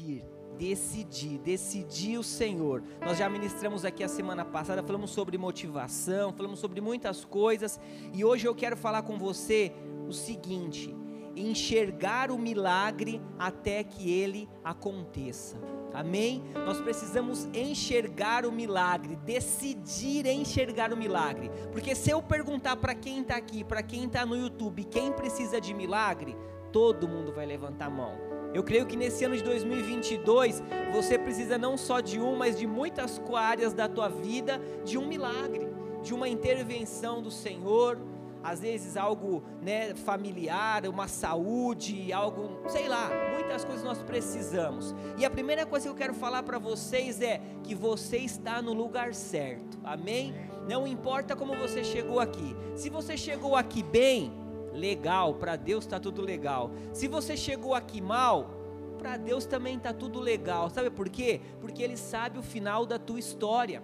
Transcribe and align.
decidir 0.00 0.40
decidir, 0.60 1.38
decidir 1.38 2.18
o 2.18 2.22
Senhor. 2.22 2.82
Nós 3.00 3.16
já 3.16 3.30
ministramos 3.30 3.82
aqui 3.82 4.04
a 4.04 4.08
semana 4.08 4.44
passada, 4.44 4.82
falamos 4.82 5.10
sobre 5.10 5.38
motivação, 5.38 6.34
falamos 6.34 6.58
sobre 6.58 6.82
muitas 6.82 7.24
coisas, 7.24 7.80
e 8.12 8.22
hoje 8.22 8.46
eu 8.46 8.54
quero 8.54 8.76
falar 8.76 9.02
com 9.02 9.16
você 9.18 9.72
o 10.06 10.12
seguinte: 10.12 10.94
enxergar 11.34 12.30
o 12.30 12.38
milagre 12.38 13.22
até 13.38 13.82
que 13.82 14.10
ele 14.10 14.46
aconteça. 14.62 15.56
Amém? 15.94 16.44
Nós 16.54 16.78
precisamos 16.78 17.48
enxergar 17.54 18.44
o 18.44 18.52
milagre, 18.52 19.16
decidir 19.16 20.26
enxergar 20.26 20.92
o 20.92 20.96
milagre. 20.96 21.50
Porque 21.72 21.96
se 21.96 22.10
eu 22.10 22.22
perguntar 22.22 22.76
para 22.76 22.94
quem 22.94 23.22
está 23.22 23.36
aqui, 23.36 23.64
para 23.64 23.82
quem 23.82 24.04
está 24.04 24.26
no 24.26 24.36
YouTube, 24.36 24.84
quem 24.84 25.10
precisa 25.10 25.60
de 25.60 25.74
milagre, 25.74 26.36
todo 26.70 27.08
mundo 27.08 27.32
vai 27.32 27.46
levantar 27.46 27.86
a 27.86 27.90
mão. 27.90 28.29
Eu 28.52 28.62
creio 28.62 28.86
que 28.86 28.96
nesse 28.96 29.24
ano 29.24 29.36
de 29.36 29.42
2022 29.44 30.62
você 30.92 31.18
precisa 31.18 31.56
não 31.56 31.76
só 31.76 32.00
de 32.00 32.20
um, 32.20 32.36
mas 32.36 32.58
de 32.58 32.66
muitas 32.66 33.20
áreas 33.34 33.72
da 33.72 33.88
tua 33.88 34.08
vida 34.08 34.60
de 34.84 34.98
um 34.98 35.06
milagre, 35.06 35.68
de 36.02 36.12
uma 36.12 36.28
intervenção 36.28 37.22
do 37.22 37.30
Senhor, 37.30 37.98
às 38.42 38.60
vezes 38.60 38.96
algo 38.96 39.42
né, 39.62 39.94
familiar, 39.94 40.86
uma 40.86 41.06
saúde, 41.06 42.12
algo, 42.12 42.60
sei 42.68 42.88
lá, 42.88 43.10
muitas 43.32 43.64
coisas 43.64 43.84
nós 43.84 44.02
precisamos. 44.02 44.94
E 45.18 45.24
a 45.24 45.30
primeira 45.30 45.66
coisa 45.66 45.86
que 45.86 45.90
eu 45.90 45.96
quero 45.96 46.14
falar 46.14 46.42
para 46.42 46.58
vocês 46.58 47.20
é 47.20 47.40
que 47.62 47.74
você 47.74 48.18
está 48.18 48.62
no 48.62 48.72
lugar 48.72 49.14
certo, 49.14 49.78
amém? 49.84 50.34
Não 50.68 50.86
importa 50.86 51.36
como 51.36 51.54
você 51.54 51.84
chegou 51.84 52.20
aqui, 52.20 52.56
se 52.74 52.88
você 52.88 53.16
chegou 53.16 53.56
aqui 53.56 53.82
bem, 53.82 54.32
legal, 54.72 55.34
para 55.34 55.56
Deus 55.56 55.84
está 55.84 55.98
tudo 55.98 56.22
legal. 56.22 56.70
Se 56.92 57.08
você 57.08 57.36
chegou 57.36 57.74
aqui 57.74 58.00
mal, 58.00 58.50
para 58.98 59.16
Deus 59.16 59.46
também 59.46 59.76
está 59.76 59.92
tudo 59.92 60.20
legal. 60.20 60.70
Sabe 60.70 60.90
por 60.90 61.08
quê? 61.08 61.40
Porque 61.60 61.82
Ele 61.82 61.96
sabe 61.96 62.38
o 62.38 62.42
final 62.42 62.84
da 62.84 62.98
tua 62.98 63.18
história. 63.18 63.82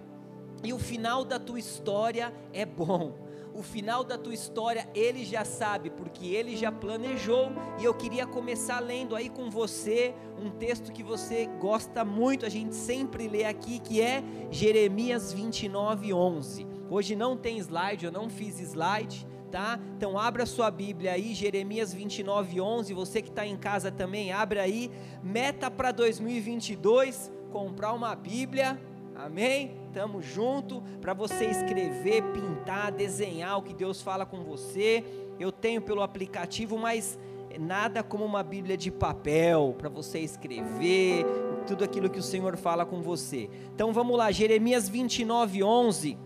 E 0.63 0.73
o 0.73 0.79
final 0.79 1.23
da 1.23 1.39
tua 1.39 1.59
história 1.59 2.33
é 2.51 2.65
bom 2.65 3.27
o 3.57 3.63
final 3.63 4.03
da 4.03 4.19
tua 4.19 4.35
história 4.35 4.87
ele 4.93 5.25
já 5.25 5.43
sabe, 5.43 5.89
porque 5.89 6.27
ele 6.27 6.55
já 6.55 6.71
planejou. 6.71 7.51
E 7.79 7.85
eu 7.85 7.93
queria 7.93 8.27
começar 8.27 8.79
lendo 8.79 9.15
aí 9.15 9.29
com 9.29 9.49
você 9.49 10.13
um 10.39 10.51
texto 10.51 10.91
que 10.91 11.01
você 11.01 11.47
gosta 11.59 12.05
muito, 12.05 12.45
a 12.45 12.49
gente 12.49 12.75
sempre 12.75 13.27
lê 13.27 13.45
aqui, 13.45 13.79
que 13.79 13.99
é 13.99 14.23
Jeremias 14.51 15.33
29, 15.33 16.13
11. 16.13 16.67
Hoje 16.87 17.15
não 17.15 17.35
tem 17.35 17.57
slide, 17.57 18.05
eu 18.05 18.11
não 18.11 18.29
fiz 18.29 18.59
slide. 18.59 19.26
Tá? 19.51 19.79
Então 19.95 20.19
abra 20.19 20.45
sua 20.45 20.69
Bíblia 20.69 21.13
aí, 21.13 21.33
Jeremias 21.33 21.93
29, 21.93 22.59
11. 22.59 22.93
Você 22.93 23.21
que 23.21 23.29
está 23.29 23.45
em 23.45 23.55
casa 23.55 23.89
também, 23.89 24.31
abra 24.31 24.61
aí. 24.63 24.91
Meta 25.23 25.71
para 25.71 25.91
2022: 25.91 27.31
comprar 27.51 27.93
uma 27.93 28.13
Bíblia. 28.15 28.79
Amém? 29.15 29.75
Tamo 29.93 30.21
junto 30.21 30.83
para 31.01 31.13
você 31.13 31.45
escrever, 31.45 32.21
pintar, 32.33 32.91
desenhar 32.91 33.57
o 33.57 33.63
que 33.63 33.73
Deus 33.73 34.01
fala 34.01 34.25
com 34.25 34.43
você. 34.43 35.03
Eu 35.39 35.51
tenho 35.51 35.81
pelo 35.81 36.01
aplicativo, 36.03 36.77
mas 36.77 37.17
nada 37.59 38.03
como 38.03 38.23
uma 38.25 38.43
Bíblia 38.43 38.77
de 38.77 38.91
papel 38.91 39.73
para 39.77 39.89
você 39.89 40.19
escrever 40.19 41.25
tudo 41.65 41.83
aquilo 41.83 42.09
que 42.09 42.19
o 42.19 42.23
Senhor 42.23 42.57
fala 42.57 42.85
com 42.85 43.01
você. 43.01 43.49
Então 43.73 43.91
vamos 43.91 44.17
lá, 44.17 44.31
Jeremias 44.31 44.87
29, 44.87 45.63
11 45.63 46.17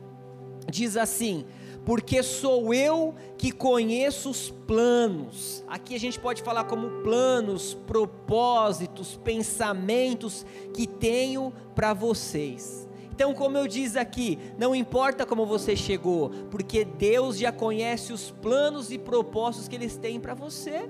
diz 0.69 0.97
assim: 0.97 1.45
porque 1.85 2.21
sou 2.21 2.73
eu 2.73 3.15
que 3.37 3.51
conheço 3.51 4.29
os 4.29 4.49
planos. 4.49 5.63
Aqui 5.67 5.95
a 5.95 5.99
gente 5.99 6.19
pode 6.19 6.41
falar 6.43 6.65
como 6.65 7.01
planos, 7.01 7.73
propósitos, 7.87 9.19
pensamentos 9.23 10.45
que 10.73 10.85
tenho 10.85 11.51
para 11.73 11.93
vocês. 11.93 12.87
Então, 13.13 13.33
como 13.33 13.57
eu 13.57 13.67
disse 13.67 13.99
aqui, 13.99 14.39
não 14.57 14.73
importa 14.73 15.25
como 15.25 15.45
você 15.45 15.75
chegou, 15.75 16.29
porque 16.49 16.83
Deus 16.83 17.37
já 17.37 17.51
conhece 17.51 18.13
os 18.13 18.31
planos 18.31 18.91
e 18.91 18.97
propósitos 18.97 19.67
que 19.67 19.75
eles 19.75 19.97
têm 19.97 20.19
para 20.19 20.33
você. 20.33 20.89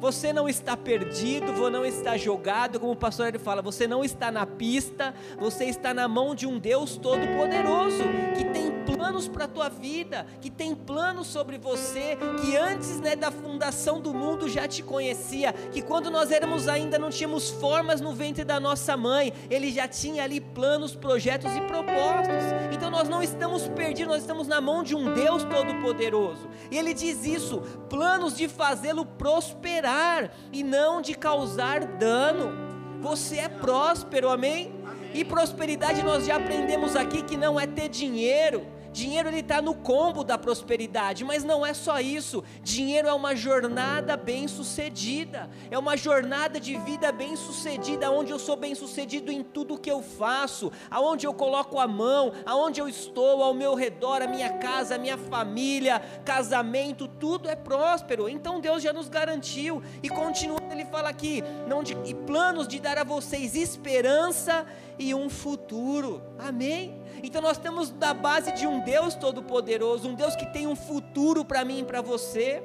Você 0.00 0.32
não 0.32 0.48
está 0.48 0.76
perdido, 0.76 1.52
você 1.52 1.70
não 1.70 1.84
está 1.84 2.16
jogado, 2.16 2.78
como 2.78 2.92
o 2.92 2.96
pastor 2.96 3.26
ele 3.26 3.38
fala, 3.38 3.60
você 3.60 3.86
não 3.86 4.04
está 4.04 4.30
na 4.30 4.46
pista, 4.46 5.14
você 5.38 5.64
está 5.64 5.92
na 5.92 6.06
mão 6.06 6.34
de 6.34 6.46
um 6.46 6.58
Deus 6.58 6.96
todo-poderoso 6.96 8.04
que 8.36 8.44
tem 8.44 8.68
planos 8.84 9.28
para 9.28 9.44
a 9.44 9.48
tua 9.48 9.68
vida, 9.68 10.26
que 10.40 10.50
tem 10.50 10.74
planos 10.74 11.26
sobre 11.26 11.58
você, 11.58 12.16
que 12.40 12.56
antes 12.56 13.00
né, 13.00 13.16
da 13.16 13.30
fundação 13.30 14.00
do 14.00 14.14
mundo 14.14 14.48
já 14.48 14.68
te 14.68 14.82
conhecia, 14.82 15.52
que 15.52 15.82
quando 15.82 16.10
nós 16.10 16.30
éramos 16.30 16.68
ainda 16.68 16.98
não 16.98 17.10
tínhamos 17.10 17.50
formas 17.50 18.00
no 18.00 18.14
ventre 18.14 18.44
da 18.44 18.60
nossa 18.60 18.96
mãe, 18.96 19.32
ele 19.50 19.70
já 19.72 19.88
tinha 19.88 20.22
ali 20.22 20.40
planos, 20.40 20.94
projetos 20.94 21.54
e 21.54 21.60
propósitos. 21.62 22.44
Então 22.72 22.90
nós 22.90 23.08
não 23.08 23.22
estamos 23.22 23.68
perdidos, 23.68 24.12
nós 24.12 24.22
estamos 24.22 24.46
na 24.46 24.60
mão 24.60 24.82
de 24.82 24.94
um 24.94 25.12
Deus 25.12 25.42
todo-poderoso. 25.44 26.48
E 26.70 26.78
ele 26.78 26.94
diz 26.94 27.24
isso: 27.24 27.60
planos 27.90 28.36
de 28.36 28.48
fazê-lo 28.48 29.04
prosperar 29.04 29.87
e 30.52 30.62
não 30.62 31.00
de 31.00 31.14
causar 31.14 31.84
dano. 31.84 32.52
Você 33.00 33.38
é 33.38 33.48
próspero, 33.48 34.28
amém? 34.28 34.74
E 35.14 35.24
prosperidade 35.24 36.02
nós 36.02 36.26
já 36.26 36.36
aprendemos 36.36 36.96
aqui 36.96 37.22
que 37.22 37.36
não 37.36 37.58
é 37.58 37.66
ter 37.66 37.88
dinheiro, 37.88 38.66
Dinheiro 38.92 39.28
ele 39.28 39.40
está 39.40 39.60
no 39.60 39.74
combo 39.74 40.24
da 40.24 40.38
prosperidade, 40.38 41.24
mas 41.24 41.44
não 41.44 41.64
é 41.64 41.74
só 41.74 42.00
isso. 42.00 42.42
Dinheiro 42.62 43.08
é 43.08 43.12
uma 43.12 43.36
jornada 43.36 44.16
bem 44.16 44.48
sucedida, 44.48 45.48
é 45.70 45.78
uma 45.78 45.96
jornada 45.96 46.58
de 46.58 46.76
vida 46.78 47.12
bem 47.12 47.36
sucedida, 47.36 48.10
onde 48.10 48.32
eu 48.32 48.38
sou 48.38 48.56
bem 48.56 48.74
sucedido 48.74 49.30
em 49.30 49.42
tudo 49.42 49.78
que 49.78 49.90
eu 49.90 50.02
faço, 50.02 50.72
aonde 50.90 51.26
eu 51.26 51.34
coloco 51.34 51.78
a 51.78 51.86
mão, 51.86 52.32
aonde 52.44 52.80
eu 52.80 52.88
estou, 52.88 53.42
ao 53.42 53.54
meu 53.54 53.74
redor, 53.74 54.22
a 54.22 54.26
minha 54.26 54.54
casa, 54.54 54.94
a 54.94 54.98
minha 54.98 55.18
família, 55.18 56.00
casamento, 56.24 57.06
tudo 57.06 57.48
é 57.48 57.54
próspero. 57.54 58.28
Então 58.28 58.60
Deus 58.60 58.82
já 58.82 58.92
nos 58.92 59.08
garantiu 59.08 59.82
e 60.02 60.08
continua. 60.08 60.57
Ele 60.78 60.86
fala 60.86 61.08
aqui, 61.08 61.42
não 61.66 61.82
de, 61.82 61.96
e 62.04 62.14
planos 62.14 62.68
de 62.68 62.78
dar 62.78 62.98
a 62.98 63.02
vocês 63.02 63.56
esperança 63.56 64.64
e 64.96 65.12
um 65.12 65.28
futuro. 65.28 66.22
Amém? 66.38 67.02
Então 67.20 67.42
nós 67.42 67.58
temos 67.58 67.90
da 67.90 68.14
base 68.14 68.52
de 68.52 68.64
um 68.64 68.78
Deus 68.78 69.16
todo-poderoso, 69.16 70.08
um 70.08 70.14
Deus 70.14 70.36
que 70.36 70.46
tem 70.46 70.68
um 70.68 70.76
futuro 70.76 71.44
para 71.44 71.64
mim 71.64 71.80
e 71.80 71.84
para 71.84 72.00
você. 72.00 72.62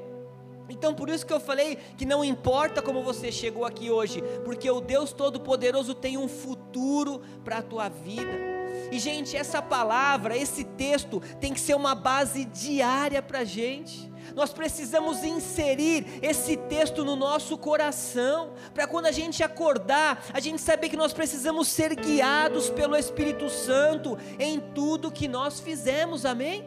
Então 0.69 0.93
por 0.93 1.09
isso 1.09 1.25
que 1.25 1.33
eu 1.33 1.39
falei 1.39 1.75
que 1.97 2.05
não 2.05 2.23
importa 2.23 2.83
como 2.83 3.01
você 3.01 3.31
chegou 3.31 3.65
aqui 3.65 3.89
hoje, 3.89 4.21
porque 4.45 4.69
o 4.69 4.79
Deus 4.79 5.11
todo-poderoso 5.11 5.95
tem 5.95 6.15
um 6.15 6.27
futuro 6.27 7.19
para 7.43 7.57
a 7.57 7.63
tua 7.63 7.89
vida. 7.89 8.53
E 8.91 8.99
gente, 8.99 9.35
essa 9.35 9.59
palavra, 9.59 10.37
esse 10.37 10.63
texto 10.63 11.19
tem 11.41 11.51
que 11.51 11.59
ser 11.59 11.73
uma 11.73 11.95
base 11.95 12.45
diária 12.45 13.23
para 13.23 13.39
a 13.39 13.43
gente. 13.43 14.12
Nós 14.35 14.51
precisamos 14.51 15.23
inserir 15.23 16.19
esse 16.21 16.57
texto 16.57 17.05
no 17.05 17.15
nosso 17.15 17.57
coração, 17.57 18.53
para 18.73 18.87
quando 18.87 19.05
a 19.05 19.11
gente 19.11 19.43
acordar, 19.43 20.23
a 20.33 20.39
gente 20.39 20.61
saber 20.61 20.89
que 20.89 20.97
nós 20.97 21.13
precisamos 21.13 21.67
ser 21.67 21.95
guiados 21.95 22.69
pelo 22.69 22.95
Espírito 22.95 23.49
Santo 23.49 24.17
em 24.39 24.59
tudo 24.59 25.11
que 25.11 25.27
nós 25.27 25.59
fizemos, 25.59 26.25
amém? 26.25 26.65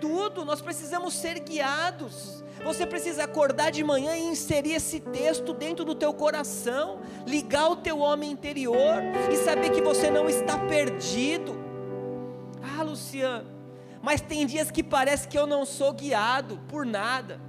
Tudo, 0.00 0.44
nós 0.44 0.60
precisamos 0.60 1.14
ser 1.14 1.38
guiados. 1.40 2.42
Você 2.64 2.86
precisa 2.86 3.24
acordar 3.24 3.70
de 3.70 3.84
manhã 3.84 4.16
e 4.16 4.24
inserir 4.24 4.74
esse 4.74 4.98
texto 5.00 5.52
dentro 5.52 5.84
do 5.84 5.94
teu 5.94 6.12
coração, 6.12 7.00
ligar 7.26 7.70
o 7.70 7.76
teu 7.76 7.98
homem 7.98 8.30
interior 8.30 9.02
e 9.30 9.36
saber 9.36 9.70
que 9.70 9.82
você 9.82 10.10
não 10.10 10.28
está 10.28 10.58
perdido. 10.58 11.54
Ah, 12.62 12.82
Luciano, 12.82 13.53
mas 14.04 14.20
tem 14.20 14.44
dias 14.44 14.70
que 14.70 14.82
parece 14.82 15.26
que 15.26 15.38
eu 15.38 15.46
não 15.46 15.64
sou 15.64 15.90
guiado 15.90 16.60
por 16.68 16.84
nada. 16.84 17.40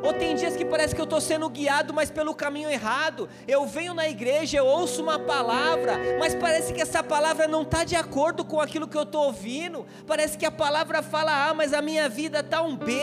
Ou 0.00 0.12
tem 0.12 0.36
dias 0.36 0.56
que 0.56 0.64
parece 0.64 0.94
que 0.94 1.00
eu 1.00 1.04
estou 1.04 1.20
sendo 1.20 1.50
guiado, 1.50 1.92
mas 1.92 2.08
pelo 2.08 2.32
caminho 2.32 2.70
errado. 2.70 3.28
Eu 3.48 3.66
venho 3.66 3.92
na 3.92 4.08
igreja, 4.08 4.58
eu 4.58 4.64
ouço 4.64 5.02
uma 5.02 5.18
palavra, 5.18 5.98
mas 6.20 6.36
parece 6.36 6.72
que 6.72 6.80
essa 6.80 7.02
palavra 7.02 7.48
não 7.48 7.62
está 7.62 7.82
de 7.82 7.96
acordo 7.96 8.44
com 8.44 8.60
aquilo 8.60 8.86
que 8.86 8.96
eu 8.96 9.02
estou 9.02 9.24
ouvindo. 9.24 9.84
Parece 10.06 10.38
que 10.38 10.46
a 10.46 10.52
palavra 10.52 11.02
fala 11.02 11.48
A, 11.48 11.52
mas 11.52 11.74
a 11.74 11.82
minha 11.82 12.08
vida 12.08 12.38
está 12.38 12.62
um 12.62 12.76
B. 12.76 13.02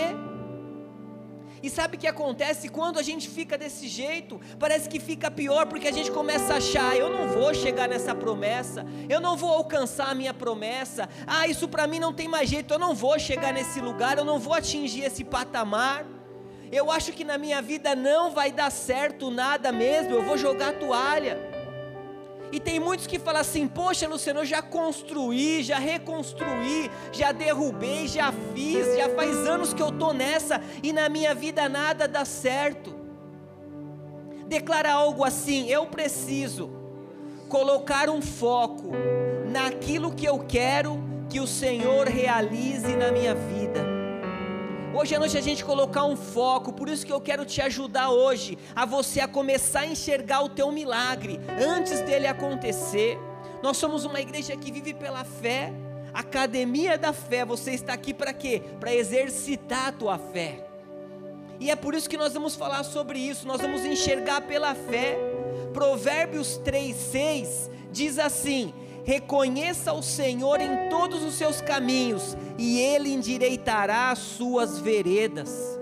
E 1.64 1.70
sabe 1.70 1.96
o 1.96 2.00
que 2.00 2.08
acontece 2.08 2.70
quando 2.70 3.00
a 3.00 3.04
gente 3.04 3.30
fica 3.30 3.58
desse 3.58 3.88
jeito? 3.88 4.40
Parece 4.60 4.88
que 4.88 5.00
fica 5.00 5.32
pior 5.32 5.66
porque 5.66 5.88
a 5.88 5.92
gente 5.92 6.12
começa 6.12 6.54
a 6.54 6.58
achar: 6.58 6.96
eu 6.96 7.10
não 7.10 7.28
vou 7.28 7.54
chegar 7.54 7.88
nessa 7.88 8.14
promessa, 8.14 8.86
eu 9.10 9.20
não 9.20 9.36
vou 9.36 9.52
alcançar 9.52 10.10
a 10.10 10.16
minha 10.16 10.34
promessa. 10.34 11.10
Ah, 11.26 11.48
isso 11.48 11.68
para 11.68 11.88
mim 11.88 12.00
não 12.00 12.14
tem 12.14 12.28
mais 12.28 12.50
jeito, 12.50 12.74
eu 12.74 12.80
não 12.80 12.94
vou 12.94 13.18
chegar 13.18 13.54
nesse 13.54 13.80
lugar, 13.80 14.18
eu 14.18 14.26
não 14.26 14.40
vou 14.40 14.54
atingir 14.54 15.04
esse 15.04 15.24
patamar. 15.24 16.06
Eu 16.72 16.92
acho 16.92 17.14
que 17.14 17.24
na 17.24 17.38
minha 17.38 17.62
vida 17.62 17.96
não 17.96 18.32
vai 18.32 18.52
dar 18.52 18.72
certo 18.72 19.30
nada 19.30 19.72
mesmo, 19.72 20.14
eu 20.14 20.24
vou 20.24 20.38
jogar 20.38 20.74
toalha. 20.74 21.55
E 22.52 22.60
tem 22.60 22.80
muitos 22.80 23.08
que 23.08 23.20
falam 23.20 23.42
assim: 23.42 23.68
Poxa, 23.68 24.08
Luciano, 24.08 24.42
eu 24.42 24.46
já 24.46 24.62
construí, 24.62 25.64
já 25.64 25.78
reconstruí, 25.78 26.90
já 27.12 27.32
derrubei, 27.32 28.08
já 28.08 28.32
fiz, 28.54 28.96
já 28.96 29.10
faz 29.10 29.36
anos 29.48 29.74
que 29.74 29.82
eu 29.82 29.90
estou 29.90 30.14
nessa 30.14 30.62
e 30.84 30.94
na 30.94 31.10
minha 31.10 31.34
vida 31.34 31.68
nada 31.68 32.08
dá 32.08 32.24
certo. 32.24 32.96
Declara 34.48 34.94
algo 34.94 35.24
assim: 35.24 35.70
Eu 35.70 35.88
preciso 35.88 36.70
colocar 37.50 38.10
um 38.10 38.22
foco 38.22 38.92
naquilo 39.50 40.14
que 40.14 40.26
eu 40.26 40.40
quero 40.40 41.04
que 41.30 41.40
o 41.40 41.48
Senhor 41.48 42.08
realize 42.08 42.96
na 42.96 43.12
minha 43.12 43.34
vida. 43.34 43.95
Hoje 44.98 45.14
à 45.14 45.20
noite 45.20 45.38
a 45.38 45.42
gente 45.42 45.66
colocar 45.66 46.06
um 46.06 46.16
foco, 46.16 46.72
por 46.72 46.88
isso 46.88 47.06
que 47.06 47.12
eu 47.12 47.20
quero 47.20 47.44
te 47.44 47.62
ajudar 47.62 48.12
hoje 48.12 48.58
a 48.74 48.86
você 48.86 49.20
a 49.20 49.28
começar 49.28 49.82
a 49.82 49.88
enxergar 49.88 50.42
o 50.42 50.48
teu 50.48 50.72
milagre 50.72 51.38
antes 51.62 52.00
dele 52.00 52.26
acontecer. 52.26 53.20
Nós 53.62 53.76
somos 53.76 54.06
uma 54.06 54.22
igreja 54.22 54.56
que 54.56 54.72
vive 54.72 54.94
pela 54.94 55.26
fé, 55.26 55.74
academia 56.14 56.98
da 56.98 57.12
fé. 57.12 57.44
Você 57.44 57.72
está 57.72 57.92
aqui 57.92 58.14
para 58.14 58.32
quê? 58.32 58.62
Para 58.80 58.96
exercitar 58.96 59.88
a 59.88 59.92
tua 59.92 60.18
fé. 60.18 60.66
E 61.60 61.70
é 61.70 61.76
por 61.76 61.94
isso 61.94 62.10
que 62.10 62.16
nós 62.16 62.34
vamos 62.34 62.56
falar 62.56 62.86
sobre 62.86 63.20
isso, 63.20 63.46
nós 63.46 63.60
vamos 63.60 63.84
enxergar 63.84 64.44
pela 64.44 64.74
fé. 64.74 65.18
Provérbios 65.74 66.58
3:6 66.64 67.70
diz 67.92 68.18
assim: 68.18 68.74
reconheça 69.06 69.94
o 69.94 70.02
Senhor 70.02 70.60
em 70.60 70.90
todos 70.90 71.24
os 71.24 71.36
seus 71.36 71.62
caminhos, 71.62 72.36
e 72.58 72.80
Ele 72.80 73.14
endireitará 73.14 74.12
as 74.12 74.20
suas 74.20 74.80
veredas. 74.80 75.80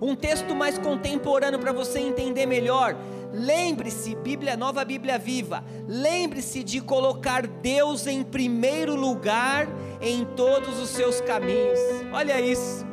Um 0.00 0.14
texto 0.14 0.54
mais 0.54 0.76
contemporâneo 0.78 1.58
para 1.58 1.72
você 1.72 1.98
entender 1.98 2.46
melhor. 2.46 2.96
Lembre-se, 3.32 4.14
Bíblia 4.16 4.56
Nova 4.56 4.84
Bíblia 4.84 5.18
Viva, 5.18 5.64
lembre-se 5.86 6.64
de 6.64 6.80
colocar 6.80 7.46
Deus 7.46 8.06
em 8.06 8.22
primeiro 8.22 8.94
lugar 8.94 9.68
em 10.00 10.24
todos 10.24 10.78
os 10.80 10.88
seus 10.88 11.20
caminhos. 11.20 11.78
Olha 12.12 12.40
isso. 12.40 12.86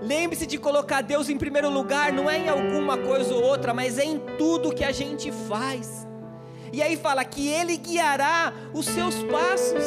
Lembre-se 0.00 0.46
de 0.46 0.58
colocar 0.58 1.00
Deus 1.00 1.28
em 1.28 1.36
primeiro 1.36 1.70
lugar, 1.70 2.12
não 2.12 2.28
é 2.28 2.38
em 2.38 2.48
alguma 2.48 2.98
coisa 2.98 3.34
ou 3.34 3.42
outra, 3.42 3.72
mas 3.72 3.98
é 3.98 4.04
em 4.04 4.18
tudo 4.36 4.74
que 4.74 4.84
a 4.84 4.92
gente 4.92 5.30
faz. 5.30 6.06
E 6.72 6.82
aí 6.82 6.96
fala 6.96 7.22
que 7.24 7.48
Ele 7.48 7.76
guiará 7.76 8.52
os 8.72 8.86
seus 8.86 9.22
passos 9.24 9.84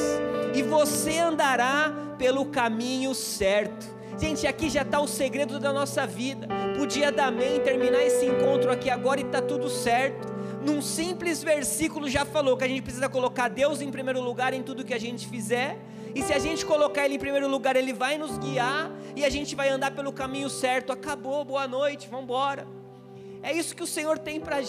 e 0.53 0.61
você 0.61 1.17
andará 1.17 1.91
pelo 2.17 2.45
caminho 2.45 3.15
certo. 3.15 3.95
Gente, 4.19 4.45
aqui 4.45 4.69
já 4.69 4.83
está 4.83 4.99
o 4.99 5.07
segredo 5.07 5.59
da 5.59 5.73
nossa 5.73 6.05
vida. 6.05 6.47
Podia 6.77 7.11
dar 7.11 7.27
amém, 7.27 7.59
terminar 7.59 8.03
esse 8.03 8.25
encontro 8.25 8.71
aqui 8.71 8.89
agora 8.89 9.19
e 9.19 9.23
está 9.23 9.41
tudo 9.41 9.67
certo. 9.67 10.33
Num 10.61 10.81
simples 10.81 11.43
versículo 11.43 12.07
já 12.07 12.23
falou 12.23 12.55
que 12.55 12.63
a 12.63 12.67
gente 12.67 12.81
precisa 12.81 13.09
colocar 13.09 13.49
Deus 13.49 13.81
em 13.81 13.91
primeiro 13.91 14.21
lugar 14.21 14.53
em 14.53 14.63
tudo 14.63 14.85
que 14.85 14.93
a 14.93 14.99
gente 14.99 15.27
fizer. 15.27 15.77
E 16.13 16.21
se 16.21 16.33
a 16.33 16.39
gente 16.39 16.65
colocar 16.65 17.03
Ele 17.03 17.15
em 17.15 17.19
primeiro 17.19 17.47
lugar, 17.47 17.75
Ele 17.75 17.93
vai 17.93 18.17
nos 18.17 18.37
guiar 18.37 18.89
e 19.15 19.25
a 19.25 19.29
gente 19.29 19.55
vai 19.55 19.69
andar 19.69 19.91
pelo 19.91 20.13
caminho 20.13 20.49
certo. 20.49 20.93
Acabou, 20.93 21.43
boa 21.43 21.67
noite, 21.67 22.07
vamos 22.07 22.25
embora. 22.25 22.65
É 23.43 23.51
isso 23.51 23.75
que 23.75 23.83
o 23.83 23.87
Senhor 23.87 24.17
tem 24.17 24.39
para 24.39 24.57
a 24.57 24.61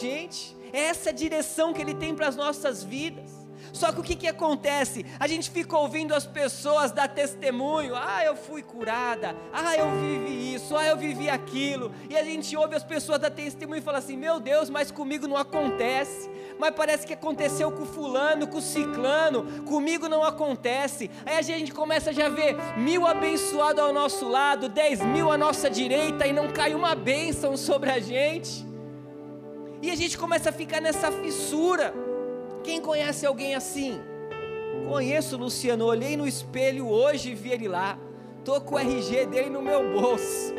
gente. 0.66 0.76
É 0.76 0.86
essa 0.86 1.12
direção 1.12 1.72
que 1.72 1.80
Ele 1.80 1.94
tem 1.94 2.14
para 2.14 2.28
as 2.28 2.36
nossas 2.36 2.82
vidas. 2.82 3.46
Só 3.72 3.92
que 3.92 4.00
o 4.00 4.02
que, 4.02 4.16
que 4.16 4.28
acontece? 4.28 5.04
A 5.18 5.26
gente 5.26 5.50
fica 5.50 5.76
ouvindo 5.76 6.14
as 6.14 6.26
pessoas 6.26 6.92
dar 6.92 7.08
testemunho. 7.08 7.94
Ah, 7.94 8.24
eu 8.24 8.34
fui 8.34 8.62
curada. 8.62 9.36
Ah, 9.52 9.76
eu 9.76 9.90
vivi 10.00 10.54
isso. 10.54 10.74
Ah, 10.76 10.86
eu 10.86 10.96
vivi 10.96 11.28
aquilo. 11.28 11.92
E 12.08 12.16
a 12.16 12.24
gente 12.24 12.56
ouve 12.56 12.74
as 12.74 12.84
pessoas 12.84 13.18
dar 13.18 13.30
testemunho 13.30 13.78
e 13.78 13.82
fala 13.82 13.98
assim: 13.98 14.16
Meu 14.16 14.40
Deus, 14.40 14.70
mas 14.70 14.90
comigo 14.90 15.26
não 15.26 15.36
acontece. 15.36 16.30
Mas 16.58 16.74
parece 16.74 17.06
que 17.06 17.12
aconteceu 17.12 17.70
com 17.70 17.84
fulano, 17.84 18.46
com 18.46 18.62
ciclano. 18.62 19.62
Comigo 19.64 20.08
não 20.08 20.24
acontece. 20.24 21.10
Aí 21.26 21.36
a 21.36 21.42
gente 21.42 21.72
começa 21.72 22.14
já 22.14 22.26
a 22.26 22.30
ver 22.30 22.56
mil 22.78 23.06
abençoados 23.06 23.82
ao 23.82 23.92
nosso 23.92 24.26
lado, 24.26 24.70
dez 24.70 25.02
mil 25.02 25.30
à 25.30 25.36
nossa 25.36 25.68
direita 25.68 26.26
e 26.26 26.32
não 26.32 26.48
cai 26.48 26.74
uma 26.74 26.94
bênção 26.94 27.58
sobre 27.58 27.90
a 27.90 28.00
gente. 28.00 28.65
E 29.82 29.90
a 29.90 29.94
gente 29.94 30.16
começa 30.16 30.50
a 30.50 30.52
ficar 30.52 30.80
nessa 30.80 31.12
fissura. 31.12 31.92
Quem 32.64 32.80
conhece 32.80 33.26
alguém 33.26 33.54
assim? 33.54 34.00
Conheço 34.88 35.36
o 35.36 35.38
Luciano, 35.38 35.84
olhei 35.84 36.16
no 36.16 36.26
espelho 36.26 36.88
hoje 36.88 37.30
e 37.30 37.34
vi 37.34 37.50
ele 37.52 37.68
lá. 37.68 37.98
Tô 38.44 38.60
com 38.60 38.76
o 38.76 38.78
RG 38.78 39.26
dele 39.26 39.50
no 39.50 39.60
meu 39.60 39.92
bolso. 39.92 40.54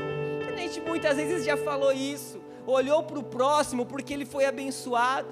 A 0.47 0.55
gente 0.55 0.79
muitas 0.81 1.17
vezes 1.17 1.45
já 1.45 1.57
falou 1.57 1.91
isso. 1.91 2.39
Olhou 2.65 3.03
para 3.03 3.19
o 3.19 3.23
próximo 3.23 3.85
porque 3.85 4.13
ele 4.13 4.25
foi 4.25 4.45
abençoado. 4.45 5.27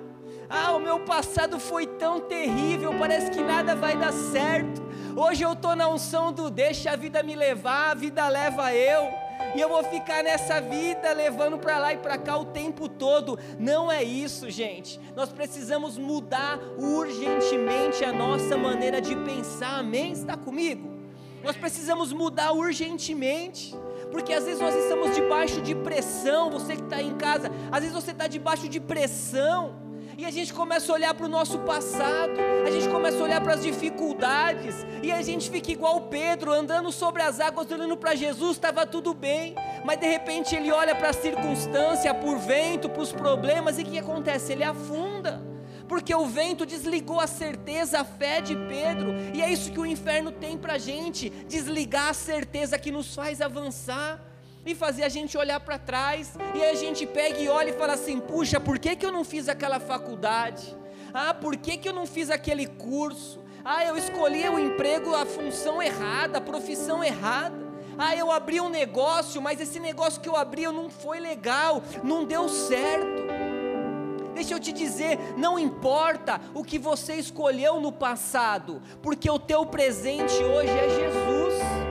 Ah, 0.49 0.71
o 0.73 0.79
meu 0.79 0.99
passado 1.01 1.59
foi 1.59 1.85
tão 1.85 2.21
terrível, 2.21 2.93
parece 2.97 3.31
que 3.31 3.41
nada 3.41 3.75
vai 3.75 3.97
dar 3.97 4.13
certo. 4.13 4.81
Hoje 5.15 5.43
eu 5.43 5.53
estou 5.53 5.75
na 5.75 5.87
unção 5.87 6.31
do 6.31 6.49
deixa 6.49 6.91
a 6.91 6.95
vida 6.95 7.21
me 7.23 7.35
levar, 7.35 7.91
a 7.91 7.93
vida 7.93 8.27
leva 8.27 8.73
eu 8.73 9.24
e 9.55 9.61
eu 9.61 9.69
vou 9.69 9.83
ficar 9.83 10.23
nessa 10.23 10.59
vida 10.59 11.13
levando 11.13 11.57
para 11.57 11.77
lá 11.77 11.93
e 11.93 11.97
para 11.97 12.17
cá 12.17 12.37
o 12.37 12.45
tempo 12.45 12.89
todo. 12.89 13.39
Não 13.57 13.91
é 13.91 14.03
isso, 14.03 14.49
gente. 14.49 14.99
Nós 15.15 15.31
precisamos 15.31 15.97
mudar 15.97 16.59
urgentemente 16.77 18.03
a 18.03 18.11
nossa 18.11 18.57
maneira 18.57 19.01
de 19.01 19.15
pensar. 19.15 19.79
Amém? 19.79 20.11
Está 20.11 20.35
comigo? 20.35 20.93
Nós 21.43 21.55
precisamos 21.55 22.11
mudar 22.11 22.51
urgentemente. 22.51 23.75
Porque 24.11 24.33
às 24.33 24.45
vezes 24.45 24.61
nós 24.61 24.75
estamos 24.75 25.15
debaixo 25.15 25.61
de 25.61 25.75
pressão. 25.75 26.49
Você 26.49 26.75
que 26.75 26.83
está 26.83 27.01
em 27.01 27.15
casa, 27.15 27.49
às 27.71 27.79
vezes 27.79 27.93
você 27.95 28.11
está 28.11 28.27
debaixo 28.27 28.67
de 28.67 28.79
pressão 28.79 29.85
e 30.17 30.25
a 30.25 30.31
gente 30.31 30.53
começa 30.53 30.91
a 30.91 30.95
olhar 30.95 31.13
para 31.13 31.25
o 31.25 31.29
nosso 31.29 31.59
passado, 31.59 32.39
a 32.65 32.71
gente 32.71 32.87
começa 32.89 33.17
a 33.17 33.23
olhar 33.23 33.41
para 33.41 33.53
as 33.53 33.63
dificuldades, 33.63 34.75
e 35.03 35.11
a 35.11 35.21
gente 35.21 35.49
fica 35.49 35.71
igual 35.71 36.01
Pedro, 36.01 36.51
andando 36.53 36.91
sobre 36.91 37.21
as 37.21 37.39
águas, 37.39 37.69
olhando 37.69 37.97
para 37.97 38.15
Jesus, 38.15 38.53
estava 38.57 38.85
tudo 38.85 39.13
bem, 39.13 39.55
mas 39.83 39.99
de 39.99 40.07
repente 40.07 40.55
ele 40.55 40.71
olha 40.71 40.95
para 40.95 41.09
a 41.09 41.13
circunstância, 41.13 42.13
por 42.13 42.37
vento, 42.37 42.89
para 42.89 43.01
os 43.01 43.11
problemas, 43.11 43.77
e 43.77 43.81
o 43.81 43.85
que 43.85 43.99
acontece? 43.99 44.53
Ele 44.53 44.63
afunda. 44.63 45.43
Porque 45.87 46.15
o 46.15 46.25
vento 46.25 46.65
desligou 46.65 47.19
a 47.19 47.27
certeza, 47.27 47.99
a 47.99 48.03
fé 48.05 48.41
de 48.41 48.55
Pedro, 48.55 49.13
e 49.35 49.41
é 49.41 49.51
isso 49.51 49.71
que 49.71 49.79
o 49.79 49.85
inferno 49.85 50.31
tem 50.31 50.57
para 50.57 50.73
a 50.73 50.77
gente: 50.79 51.29
desligar 51.29 52.09
a 52.09 52.13
certeza 52.13 52.79
que 52.79 52.89
nos 52.89 53.13
faz 53.13 53.39
avançar 53.39 54.19
e 54.65 54.73
fazer 54.73 55.03
a 55.03 55.09
gente 55.09 55.37
olhar 55.37 55.59
para 55.59 55.77
trás, 55.77 56.33
e 56.55 56.63
aí 56.63 56.71
a 56.71 56.75
gente 56.75 57.05
pega 57.05 57.37
e 57.37 57.47
olha 57.47 57.69
e 57.69 57.73
fala 57.73 57.93
assim: 57.93 58.19
puxa, 58.19 58.59
por 58.59 58.79
que, 58.79 58.95
que 58.95 59.05
eu 59.05 59.11
não 59.11 59.23
fiz 59.23 59.47
aquela 59.47 59.79
faculdade? 59.79 60.75
Ah, 61.13 61.33
por 61.33 61.55
que, 61.55 61.77
que 61.77 61.87
eu 61.87 61.93
não 61.93 62.05
fiz 62.05 62.29
aquele 62.29 62.65
curso? 62.65 63.39
Ah, 63.63 63.85
eu 63.85 63.97
escolhi 63.97 64.47
o 64.49 64.59
emprego, 64.59 65.15
a 65.15 65.25
função 65.25 65.81
errada, 65.81 66.39
a 66.39 66.41
profissão 66.41 67.03
errada. 67.03 67.63
Ah, 67.97 68.15
eu 68.15 68.29
abri 68.31 68.59
um 68.59 68.69
negócio, 68.69 69.41
mas 69.41 69.61
esse 69.61 69.79
negócio 69.79 70.19
que 70.19 70.27
eu 70.27 70.35
abri 70.35 70.63
não 70.63 70.89
foi 70.89 71.19
legal, 71.19 71.81
não 72.03 72.25
deu 72.25 72.49
certo. 72.49 73.23
Deixa 74.33 74.53
eu 74.53 74.59
te 74.59 74.73
dizer, 74.73 75.17
não 75.37 75.57
importa 75.57 76.41
o 76.53 76.61
que 76.61 76.77
você 76.77 77.15
escolheu 77.15 77.79
no 77.79 77.93
passado, 77.93 78.81
porque 79.01 79.29
o 79.29 79.39
teu 79.39 79.65
presente 79.65 80.43
hoje 80.43 80.69
é 80.69 80.89
Jesus 80.89 81.84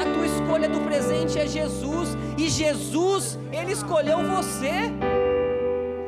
a 0.00 0.04
tua 0.14 0.24
escolha 0.24 0.66
do 0.66 0.80
presente 0.80 1.38
é 1.38 1.46
Jesus, 1.46 2.08
e 2.38 2.48
Jesus, 2.48 3.38
Ele 3.52 3.72
escolheu 3.72 4.24
você. 4.24 4.90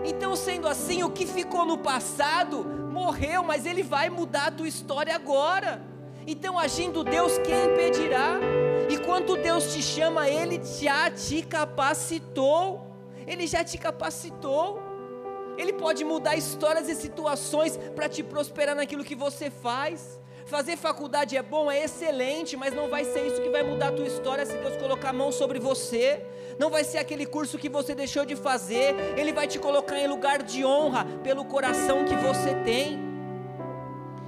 Então, 0.03 0.35
sendo 0.35 0.67
assim, 0.67 1.03
o 1.03 1.11
que 1.11 1.27
ficou 1.27 1.67
no 1.67 1.77
passado 1.77 2.65
morreu, 2.91 3.43
mas 3.43 3.67
Ele 3.67 3.83
vai 3.83 4.09
mudar 4.09 4.47
a 4.47 4.51
tua 4.51 4.67
história 4.67 5.15
agora. 5.15 5.83
Então, 6.27 6.59
agindo 6.59 7.05
Deus, 7.05 7.37
quem 7.39 7.67
impedirá? 7.67 8.41
E 8.89 8.97
quando 8.97 9.37
Deus 9.37 9.75
te 9.75 9.83
chama, 9.83 10.27
Ele 10.27 10.59
já 10.81 11.11
te 11.11 11.43
capacitou. 11.43 12.87
Ele 13.27 13.47
já 13.47 13.63
te 13.63 13.77
capacitou. 13.77 14.81
Ele 15.59 15.75
pode 15.75 16.03
mudar 16.03 16.35
histórias 16.35 16.89
e 16.89 16.95
situações 16.95 17.77
para 17.95 18.09
te 18.09 18.23
prosperar 18.23 18.75
naquilo 18.75 19.05
que 19.05 19.15
você 19.15 19.51
faz. 19.51 20.22
Fazer 20.47 20.77
faculdade 20.77 21.37
é 21.37 21.43
bom, 21.43 21.71
é 21.71 21.85
excelente, 21.85 22.57
mas 22.57 22.75
não 22.75 22.89
vai 22.89 23.05
ser 23.05 23.27
isso 23.27 23.41
que 23.41 23.49
vai 23.49 23.63
mudar 23.63 23.89
a 23.89 23.93
tua 23.93 24.07
história 24.07 24.45
se 24.45 24.57
Deus 24.57 24.77
colocar 24.77 25.11
a 25.11 25.13
mão 25.13 25.31
sobre 25.31 25.59
você. 25.59 26.25
Não 26.59 26.69
vai 26.71 26.85
ser 26.85 26.99
aquele 26.99 27.25
curso 27.25 27.59
que 27.59 27.69
você 27.69 27.95
deixou 27.95 28.25
de 28.25 28.37
fazer. 28.37 28.95
Ele 29.17 29.33
vai 29.33 29.47
te 29.47 29.59
colocar 29.59 29.99
em 29.99 30.07
lugar 30.07 30.43
de 30.43 30.65
honra 30.65 31.07
pelo 31.23 31.45
coração 31.45 32.05
que 32.05 32.17
você 32.17 32.55
tem. 32.65 32.99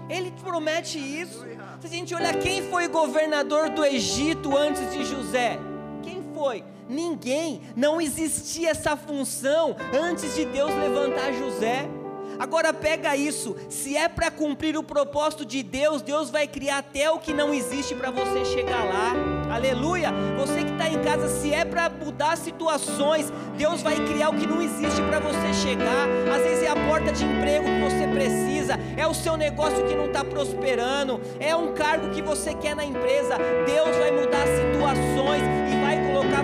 Ele 0.08 0.32
promete 0.42 0.98
isso. 0.98 1.44
Se 1.80 1.86
a 1.86 1.90
gente 1.90 2.14
olhar 2.14 2.34
quem 2.38 2.62
foi 2.70 2.88
governador 2.88 3.68
do 3.68 3.84
Egito 3.84 4.56
antes 4.56 4.90
de 4.92 5.04
José, 5.04 5.58
quem 6.02 6.22
foi? 6.34 6.64
Ninguém. 6.88 7.62
Não 7.74 8.00
existia 8.00 8.70
essa 8.70 8.96
função 8.96 9.76
antes 9.92 10.34
de 10.34 10.44
Deus 10.44 10.70
levantar 10.74 11.32
José. 11.32 11.88
Agora 12.38 12.72
pega 12.72 13.16
isso, 13.16 13.56
se 13.68 13.96
é 13.96 14.08
para 14.08 14.30
cumprir 14.30 14.76
o 14.76 14.82
propósito 14.82 15.44
de 15.44 15.62
Deus, 15.62 16.02
Deus 16.02 16.30
vai 16.30 16.46
criar 16.46 16.78
até 16.78 17.10
o 17.10 17.18
que 17.18 17.32
não 17.32 17.52
existe 17.54 17.94
para 17.94 18.10
você 18.10 18.44
chegar 18.44 18.84
lá. 18.84 19.12
Aleluia! 19.54 20.12
Você 20.36 20.64
que 20.64 20.72
está 20.72 20.88
em 20.88 21.00
casa, 21.02 21.28
se 21.28 21.52
é 21.52 21.64
para 21.64 21.88
mudar 21.88 22.36
situações, 22.36 23.32
Deus 23.56 23.82
vai 23.82 23.96
criar 24.06 24.30
o 24.30 24.34
que 24.34 24.46
não 24.46 24.60
existe 24.60 25.00
para 25.02 25.20
você 25.20 25.52
chegar. 25.54 26.08
Às 26.34 26.42
vezes 26.42 26.64
é 26.64 26.68
a 26.68 26.88
porta 26.88 27.12
de 27.12 27.24
emprego 27.24 27.64
que 27.64 27.80
você 27.80 28.08
precisa, 28.08 28.78
é 28.96 29.06
o 29.06 29.14
seu 29.14 29.36
negócio 29.36 29.86
que 29.86 29.94
não 29.94 30.06
está 30.06 30.24
prosperando, 30.24 31.20
é 31.38 31.54
um 31.54 31.72
cargo 31.72 32.10
que 32.10 32.22
você 32.22 32.54
quer 32.54 32.74
na 32.74 32.84
empresa. 32.84 33.36
Deus 33.66 33.96
vai 33.96 34.10
mudar 34.10 34.44
situações 34.46 35.63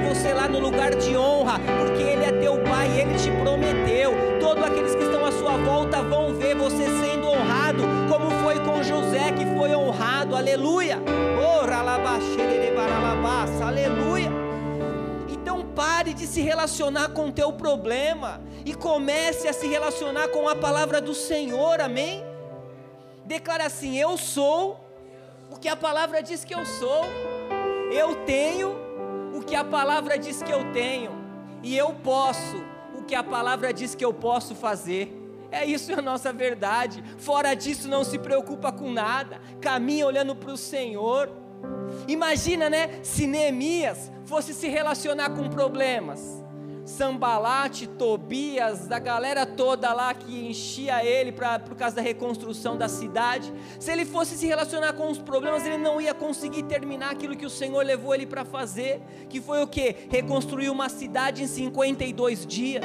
você 0.00 0.32
lá 0.32 0.48
no 0.48 0.58
lugar 0.58 0.94
de 0.94 1.16
honra, 1.16 1.60
porque 1.78 2.02
Ele 2.02 2.24
é 2.24 2.32
teu 2.32 2.58
Pai, 2.62 2.88
Ele 3.00 3.14
te 3.14 3.30
prometeu. 3.42 4.12
Todos 4.40 4.64
aqueles 4.64 4.94
que 4.94 5.02
estão 5.04 5.24
à 5.24 5.32
sua 5.32 5.56
volta 5.56 6.02
vão 6.02 6.34
ver 6.34 6.54
você 6.54 6.84
sendo 6.84 7.28
honrado 7.28 8.00
relacionado, 10.30 10.36
aleluia. 10.36 10.98
Oh, 11.40 11.64
aleluia. 13.62 14.30
Então 15.28 15.64
pare 15.74 16.14
de 16.14 16.26
se 16.26 16.40
relacionar 16.40 17.10
com 17.10 17.28
o 17.28 17.32
teu 17.32 17.52
problema 17.52 18.40
e 18.64 18.74
comece 18.74 19.48
a 19.48 19.52
se 19.52 19.66
relacionar 19.66 20.28
com 20.28 20.48
a 20.48 20.54
palavra 20.54 21.00
do 21.00 21.14
Senhor, 21.14 21.80
amém? 21.80 22.24
Declara 23.24 23.66
assim: 23.66 23.98
Eu 23.98 24.16
sou 24.16 24.80
o 25.50 25.58
que 25.58 25.68
a 25.68 25.76
palavra 25.76 26.22
diz 26.22 26.44
que 26.44 26.54
eu 26.54 26.64
sou, 26.64 27.04
eu 27.92 28.16
tenho 28.24 28.89
que 29.50 29.56
a 29.56 29.64
palavra 29.64 30.16
diz 30.16 30.40
que 30.44 30.52
eu 30.52 30.72
tenho, 30.72 31.10
e 31.60 31.76
eu 31.76 31.92
posso 31.92 32.64
o 32.94 33.02
que 33.02 33.16
a 33.16 33.22
palavra 33.24 33.72
diz 33.72 33.96
que 33.96 34.04
eu 34.04 34.14
posso 34.14 34.54
fazer. 34.54 35.12
É 35.50 35.64
isso 35.66 35.92
a 35.92 36.00
nossa 36.00 36.32
verdade. 36.32 37.02
Fora 37.18 37.52
disso, 37.54 37.88
não 37.88 38.04
se 38.04 38.16
preocupa 38.16 38.70
com 38.70 38.92
nada. 38.92 39.40
Caminha 39.60 40.06
olhando 40.06 40.36
para 40.36 40.52
o 40.52 40.56
Senhor. 40.56 41.28
Imagina, 42.06 42.70
né? 42.70 43.00
Se 43.02 43.26
Neemias 43.26 44.12
fosse 44.24 44.54
se 44.54 44.68
relacionar 44.68 45.30
com 45.30 45.48
problemas. 45.48 46.44
Sambalate, 46.90 47.86
Tobias, 47.86 48.90
a 48.90 48.98
galera 48.98 49.46
toda 49.46 49.92
lá 49.92 50.12
que 50.12 50.48
enchia 50.48 51.04
ele 51.04 51.32
pra, 51.32 51.58
por 51.58 51.76
causa 51.76 51.96
da 51.96 52.02
reconstrução 52.02 52.76
da 52.76 52.88
cidade. 52.88 53.52
Se 53.78 53.90
ele 53.90 54.04
fosse 54.04 54.36
se 54.36 54.46
relacionar 54.46 54.92
com 54.94 55.10
os 55.10 55.18
problemas, 55.18 55.64
ele 55.64 55.78
não 55.78 56.00
ia 56.00 56.12
conseguir 56.12 56.64
terminar 56.64 57.10
aquilo 57.10 57.36
que 57.36 57.46
o 57.46 57.50
Senhor 57.50 57.84
levou 57.84 58.14
ele 58.14 58.26
para 58.26 58.44
fazer, 58.44 59.00
que 59.28 59.40
foi 59.40 59.62
o 59.62 59.66
que? 59.66 59.94
Reconstruir 60.10 60.68
uma 60.68 60.88
cidade 60.88 61.42
em 61.42 61.46
52 61.46 62.44
dias. 62.44 62.84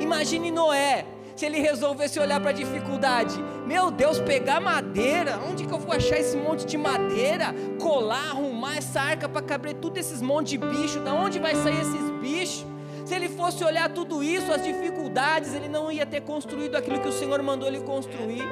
Imagine 0.00 0.50
Noé, 0.50 1.06
se 1.36 1.46
ele 1.46 1.60
resolvesse 1.60 2.18
olhar 2.18 2.40
para 2.40 2.50
a 2.50 2.54
dificuldade, 2.54 3.38
meu 3.66 3.90
Deus, 3.90 4.18
pegar 4.18 4.60
madeira, 4.60 5.38
onde 5.48 5.66
que 5.66 5.72
eu 5.72 5.78
vou 5.78 5.94
achar 5.94 6.18
esse 6.18 6.36
monte 6.36 6.66
de 6.66 6.76
madeira? 6.76 7.54
Colar, 7.80 8.30
arrumar 8.30 8.78
essa 8.78 9.00
arca 9.00 9.28
para 9.28 9.42
caber 9.42 9.74
tudo 9.74 9.98
esses 9.98 10.20
monte 10.20 10.50
de 10.50 10.58
bicho, 10.58 10.98
da 11.00 11.14
onde 11.14 11.38
vai 11.38 11.54
sair 11.54 11.80
esses 11.80 12.10
bichos? 12.20 12.75
Se 13.06 13.14
ele 13.14 13.28
fosse 13.28 13.62
olhar 13.62 13.88
tudo 13.88 14.20
isso, 14.20 14.52
as 14.52 14.64
dificuldades, 14.64 15.54
ele 15.54 15.68
não 15.68 15.92
ia 15.92 16.04
ter 16.04 16.22
construído 16.22 16.74
aquilo 16.74 17.00
que 17.00 17.06
o 17.06 17.12
Senhor 17.12 17.40
mandou 17.40 17.68
ele 17.68 17.78
construir. 17.78 18.42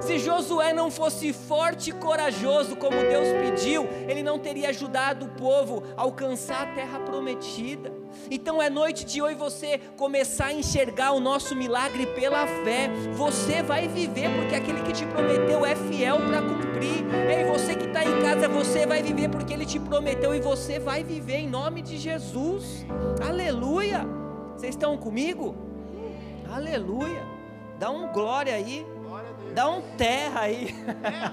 Se 0.00 0.18
Josué 0.18 0.72
não 0.72 0.90
fosse 0.90 1.32
forte 1.32 1.90
e 1.90 1.92
corajoso 1.92 2.74
como 2.74 2.96
Deus 2.96 3.28
pediu, 3.28 3.86
ele 4.08 4.24
não 4.24 4.40
teria 4.40 4.70
ajudado 4.70 5.26
o 5.26 5.28
povo 5.28 5.84
a 5.96 6.02
alcançar 6.02 6.62
a 6.62 6.74
terra 6.74 6.98
prometida. 6.98 7.92
Então 8.30 8.60
é 8.60 8.70
noite 8.70 9.04
de 9.04 9.20
hoje 9.20 9.34
você 9.34 9.78
começar 9.96 10.46
a 10.46 10.52
enxergar 10.52 11.12
o 11.12 11.20
nosso 11.20 11.54
milagre 11.54 12.06
pela 12.06 12.46
fé. 12.46 12.88
Você 13.14 13.62
vai 13.62 13.88
viver, 13.88 14.28
porque 14.36 14.54
aquele 14.54 14.82
que 14.82 14.92
te 14.92 15.06
prometeu 15.06 15.64
é 15.64 15.74
fiel 15.74 16.18
para 16.18 16.42
cumprir. 16.42 17.04
Ei, 17.28 17.44
você 17.44 17.74
que 17.74 17.86
está 17.86 18.04
em 18.04 18.22
casa, 18.22 18.48
você 18.48 18.86
vai 18.86 19.02
viver 19.02 19.28
porque 19.28 19.52
ele 19.52 19.66
te 19.66 19.78
prometeu 19.78 20.34
e 20.34 20.40
você 20.40 20.78
vai 20.78 21.02
viver 21.02 21.36
em 21.36 21.48
nome 21.48 21.82
de 21.82 21.96
Jesus. 21.98 22.86
Aleluia! 23.26 24.06
Vocês 24.56 24.74
estão 24.74 24.96
comigo? 24.96 25.56
Aleluia! 26.52 27.22
Dá 27.78 27.90
um 27.90 28.12
glória 28.12 28.54
aí. 28.54 28.86
Dá 29.54 29.68
um 29.68 29.80
terra 29.96 30.42
aí. 30.42 30.74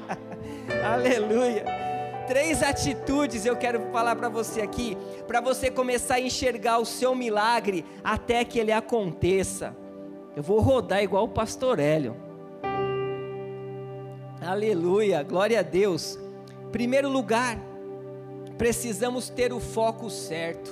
Aleluia. 0.84 1.87
Três 2.27 2.62
atitudes 2.62 3.46
eu 3.46 3.55
quero 3.55 3.89
falar 3.89 4.13
para 4.17 4.27
você 4.27 4.60
aqui, 4.62 4.98
para 5.25 5.39
você 5.39 5.72
começar 5.72 6.15
a 6.15 6.19
enxergar 6.19 6.77
o 6.77 6.86
seu 6.86 7.15
milagre 7.15 7.86
até 8.03 8.43
que 8.43 8.60
ele 8.60 8.72
aconteça. 8.72 9.74
Eu 10.36 10.43
vou 10.43 10.60
rodar 10.60 11.01
igual 11.01 11.24
o 11.24 11.29
pastor 11.29 11.79
Hélio. 11.79 12.17
Aleluia, 14.46 15.24
glória 15.24 15.60
a 15.62 15.63
Deus. 15.63 16.19
Primeiro 16.69 17.10
lugar, 17.10 17.57
precisamos 18.57 19.29
ter 19.29 19.53
o 19.53 19.62
foco 19.62 20.10
certo. 20.10 20.69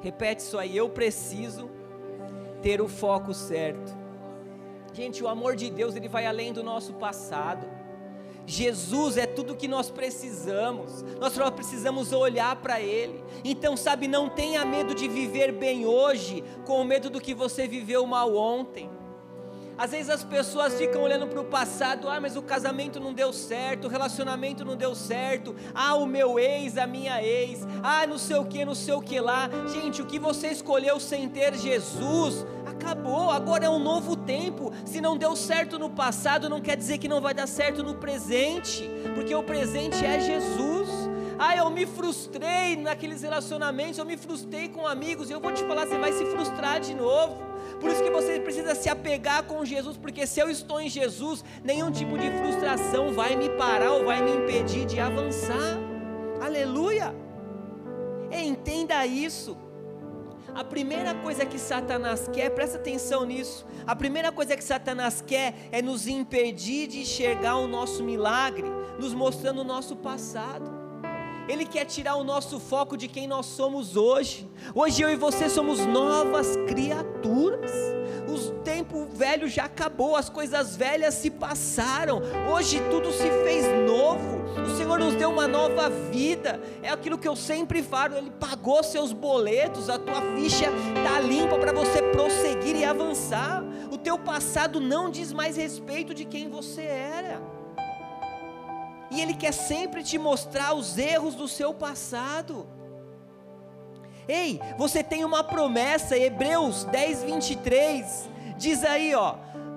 Repete 0.00 0.40
isso 0.40 0.58
aí, 0.58 0.74
eu 0.74 0.88
preciso 0.88 1.70
ter 2.62 2.80
o 2.80 2.88
foco 2.88 3.34
certo. 3.34 3.94
Gente, 4.94 5.22
o 5.22 5.28
amor 5.28 5.56
de 5.56 5.70
Deus 5.70 5.94
ele 5.94 6.08
vai 6.08 6.24
além 6.24 6.54
do 6.54 6.62
nosso 6.62 6.94
passado. 6.94 7.79
Jesus 8.50 9.16
é 9.16 9.26
tudo 9.26 9.54
que 9.54 9.68
nós 9.68 9.90
precisamos. 9.90 11.04
Nós 11.20 11.32
só 11.32 11.48
precisamos 11.52 12.12
olhar 12.12 12.56
para 12.56 12.80
Ele. 12.80 13.22
Então, 13.44 13.76
sabe, 13.76 14.08
não 14.08 14.28
tenha 14.28 14.64
medo 14.64 14.92
de 14.92 15.06
viver 15.06 15.52
bem 15.52 15.86
hoje, 15.86 16.42
com 16.66 16.82
medo 16.82 17.08
do 17.08 17.20
que 17.20 17.32
você 17.32 17.68
viveu 17.68 18.04
mal 18.04 18.34
ontem. 18.34 18.90
Às 19.80 19.92
vezes 19.92 20.10
as 20.10 20.22
pessoas 20.22 20.74
ficam 20.74 21.00
olhando 21.00 21.26
para 21.26 21.40
o 21.40 21.44
passado, 21.44 22.06
ah, 22.06 22.20
mas 22.20 22.36
o 22.36 22.42
casamento 22.42 23.00
não 23.00 23.14
deu 23.14 23.32
certo, 23.32 23.86
o 23.86 23.88
relacionamento 23.88 24.62
não 24.62 24.76
deu 24.76 24.94
certo, 24.94 25.56
ah, 25.74 25.94
o 25.94 26.04
meu 26.04 26.38
ex, 26.38 26.76
a 26.76 26.86
minha 26.86 27.22
ex, 27.22 27.66
ah, 27.82 28.06
não 28.06 28.18
sei 28.18 28.36
o 28.36 28.44
que, 28.44 28.62
não 28.62 28.74
sei 28.74 28.92
o 28.92 29.00
que 29.00 29.18
lá. 29.18 29.48
Gente, 29.72 30.02
o 30.02 30.06
que 30.06 30.18
você 30.18 30.48
escolheu 30.48 31.00
sem 31.00 31.30
ter 31.30 31.54
Jesus, 31.54 32.44
acabou, 32.80 33.30
agora 33.30 33.66
é 33.66 33.70
um 33.70 33.78
novo 33.78 34.16
tempo. 34.16 34.72
Se 34.84 35.00
não 35.00 35.16
deu 35.16 35.36
certo 35.36 35.78
no 35.78 35.90
passado, 35.90 36.48
não 36.48 36.60
quer 36.60 36.76
dizer 36.76 36.96
que 36.98 37.06
não 37.06 37.20
vai 37.20 37.34
dar 37.34 37.46
certo 37.46 37.82
no 37.82 37.94
presente, 37.94 38.90
porque 39.14 39.34
o 39.34 39.42
presente 39.42 40.04
é 40.04 40.18
Jesus. 40.18 40.88
Ah, 41.38 41.56
eu 41.56 41.70
me 41.70 41.86
frustrei 41.86 42.76
naqueles 42.76 43.22
relacionamentos, 43.22 43.98
eu 43.98 44.04
me 44.04 44.16
frustrei 44.16 44.68
com 44.68 44.86
amigos, 44.86 45.28
e 45.28 45.32
eu 45.32 45.40
vou 45.40 45.52
te 45.52 45.62
falar, 45.64 45.86
você 45.86 45.98
vai 45.98 46.12
se 46.12 46.24
frustrar 46.26 46.80
de 46.80 46.94
novo. 46.94 47.38
Por 47.80 47.90
isso 47.90 48.02
que 48.02 48.10
você 48.10 48.40
precisa 48.40 48.74
se 48.74 48.88
apegar 48.88 49.44
com 49.44 49.64
Jesus, 49.64 49.96
porque 49.96 50.26
se 50.26 50.40
eu 50.40 50.50
estou 50.50 50.80
em 50.80 50.88
Jesus, 50.88 51.44
nenhum 51.62 51.90
tipo 51.90 52.18
de 52.18 52.30
frustração 52.30 53.12
vai 53.12 53.36
me 53.36 53.48
parar 53.50 53.92
ou 53.92 54.04
vai 54.04 54.22
me 54.22 54.32
impedir 54.32 54.84
de 54.86 54.98
avançar. 55.00 55.78
Aleluia! 56.40 57.14
Entenda 58.30 59.04
isso. 59.06 59.56
A 60.54 60.64
primeira 60.64 61.14
coisa 61.14 61.46
que 61.46 61.58
Satanás 61.58 62.28
quer, 62.32 62.50
presta 62.50 62.78
atenção 62.78 63.24
nisso. 63.24 63.66
A 63.86 63.94
primeira 63.94 64.32
coisa 64.32 64.56
que 64.56 64.64
Satanás 64.64 65.22
quer 65.24 65.54
é 65.70 65.80
nos 65.80 66.06
impedir 66.06 66.86
de 66.88 67.00
enxergar 67.00 67.56
o 67.56 67.68
nosso 67.68 68.02
milagre, 68.02 68.66
nos 68.98 69.14
mostrando 69.14 69.60
o 69.60 69.64
nosso 69.64 69.96
passado. 69.96 70.79
Ele 71.50 71.64
quer 71.64 71.84
tirar 71.84 72.14
o 72.14 72.22
nosso 72.22 72.60
foco 72.60 72.96
de 72.96 73.08
quem 73.08 73.26
nós 73.26 73.44
somos 73.44 73.96
hoje. 73.96 74.48
Hoje 74.72 75.02
eu 75.02 75.10
e 75.10 75.16
você 75.16 75.48
somos 75.48 75.84
novas 75.84 76.56
criaturas. 76.68 77.72
O 78.28 78.62
tempo 78.62 79.08
velho 79.12 79.48
já 79.48 79.64
acabou, 79.64 80.14
as 80.14 80.28
coisas 80.28 80.76
velhas 80.76 81.14
se 81.14 81.28
passaram. 81.28 82.22
Hoje 82.54 82.80
tudo 82.88 83.10
se 83.10 83.28
fez 83.42 83.66
novo. 83.84 84.38
O 84.64 84.76
Senhor 84.76 85.00
nos 85.00 85.16
deu 85.16 85.28
uma 85.28 85.48
nova 85.48 85.90
vida. 85.90 86.60
É 86.84 86.88
aquilo 86.88 87.18
que 87.18 87.26
eu 87.26 87.34
sempre 87.34 87.82
falo, 87.82 88.16
ele 88.16 88.30
pagou 88.30 88.84
seus 88.84 89.12
boletos, 89.12 89.90
a 89.90 89.98
tua 89.98 90.22
ficha 90.36 90.66
está 90.66 91.18
limpa 91.18 91.58
para 91.58 91.72
você 91.72 92.00
prosseguir 92.12 92.76
e 92.76 92.84
avançar. 92.84 93.64
O 93.90 93.98
teu 93.98 94.16
passado 94.16 94.78
não 94.78 95.10
diz 95.10 95.32
mais 95.32 95.56
respeito 95.56 96.14
de 96.14 96.24
quem 96.24 96.48
você 96.48 96.82
era 96.82 97.59
e 99.10 99.20
Ele 99.20 99.34
quer 99.34 99.52
sempre 99.52 100.02
te 100.02 100.18
mostrar 100.18 100.74
os 100.74 100.96
erros 100.98 101.34
do 101.34 101.48
seu 101.48 101.74
passado. 101.74 102.66
Ei, 104.28 104.60
você 104.78 105.02
tem 105.02 105.24
uma 105.24 105.42
promessa, 105.42 106.16
Hebreus 106.16 106.84
10, 106.84 107.24
23, 107.24 108.28
diz 108.56 108.84
aí, 108.84 109.12
ó, 109.14 109.34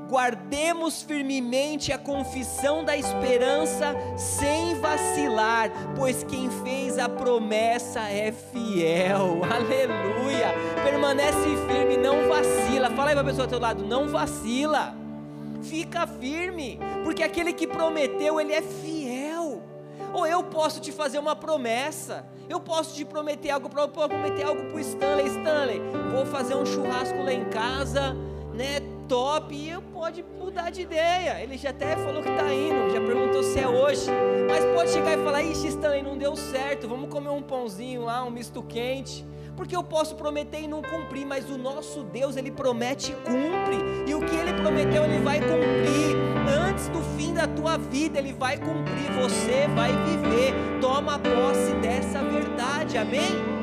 guardemos 0.08 1.02
firmemente 1.02 1.92
a 1.92 1.98
confissão 1.98 2.84
da 2.84 2.96
esperança 2.96 3.96
sem 4.16 4.76
vacilar, 4.76 5.72
pois 5.96 6.24
quem 6.24 6.52
fez 6.64 7.00
a 7.00 7.10
promessa 7.10 8.02
é 8.02 8.32
fiel, 8.32 9.42
aleluia, 9.50 10.54
permanece 10.84 11.58
firme, 11.68 11.98
não 11.98 12.28
vacila, 12.28 12.92
fala 12.92 13.10
aí 13.10 13.16
para 13.16 13.22
a 13.22 13.26
pessoa 13.26 13.48
do 13.48 13.50
teu 13.50 13.60
lado, 13.60 13.84
não 13.84 14.08
vacila, 14.08 14.96
fica 15.64 16.06
firme, 16.06 16.80
porque 17.04 17.24
aquele 17.24 17.54
que 17.54 17.66
prometeu, 17.66 18.40
ele 18.40 18.54
é 18.54 18.62
fiel, 18.62 19.03
ou 20.14 20.28
eu 20.28 20.44
posso 20.44 20.80
te 20.80 20.92
fazer 20.92 21.20
uma 21.20 21.36
promessa. 21.36 22.26
Eu 22.48 22.60
posso 22.60 22.96
te 22.96 23.04
prometer 23.04 23.50
algo 23.50 23.70
para 23.70 23.88
prometer 23.88 24.44
algo 24.44 24.76
o 24.76 24.80
Stanley. 24.80 25.28
Stanley, 25.28 25.82
vou 26.12 26.26
fazer 26.26 26.56
um 26.56 26.66
churrasco 26.66 27.18
lá 27.24 27.34
em 27.34 27.46
casa, 27.46 28.16
né? 28.54 28.80
Top. 29.08 29.54
E 29.54 29.70
eu 29.70 29.82
pode 29.82 30.24
mudar 30.24 30.70
de 30.70 30.82
ideia. 30.82 31.42
Ele 31.42 31.58
já 31.58 31.72
até 31.72 31.96
falou 31.98 32.22
que 32.22 32.30
está 32.30 32.54
indo, 32.54 32.92
já 32.92 33.02
perguntou 33.02 33.44
se 33.44 33.60
é 33.60 33.68
hoje. 33.68 34.10
Mas 34.48 34.64
pode 34.74 34.92
chegar 34.92 35.18
e 35.18 35.24
falar: 35.24 35.44
Ixi, 35.44 35.68
Stanley, 35.68 36.04
não 36.04 36.18
deu 36.18 36.36
certo. 36.36 36.88
Vamos 36.88 37.10
comer 37.10 37.30
um 37.30 37.42
pãozinho 37.42 38.04
lá, 38.04 38.24
um 38.24 38.30
misto 38.30 38.62
quente 38.64 39.26
porque 39.56 39.76
eu 39.76 39.84
posso 39.84 40.16
prometer 40.16 40.62
e 40.62 40.68
não 40.68 40.82
cumprir, 40.82 41.26
mas 41.26 41.50
o 41.50 41.58
nosso 41.58 42.04
Deus, 42.04 42.36
ele 42.36 42.52
promete 42.52 43.12
e 43.12 43.16
cumpre, 43.16 43.78
e 44.08 44.16
o 44.16 44.20
que 44.26 44.36
ele 44.36 44.54
prometeu, 44.54 45.04
ele 45.04 45.20
vai 45.20 45.40
cumprir. 45.40 46.03
Da 47.44 47.50
tua 47.50 47.78
vida, 47.78 48.20
ele 48.20 48.32
vai 48.32 48.56
cumprir, 48.56 49.12
você 49.22 49.68
vai 49.76 49.92
viver. 50.06 50.54
Toma 50.80 51.20
posse 51.20 51.74
dessa 51.82 52.24
verdade, 52.24 52.98
amém? 52.98 53.63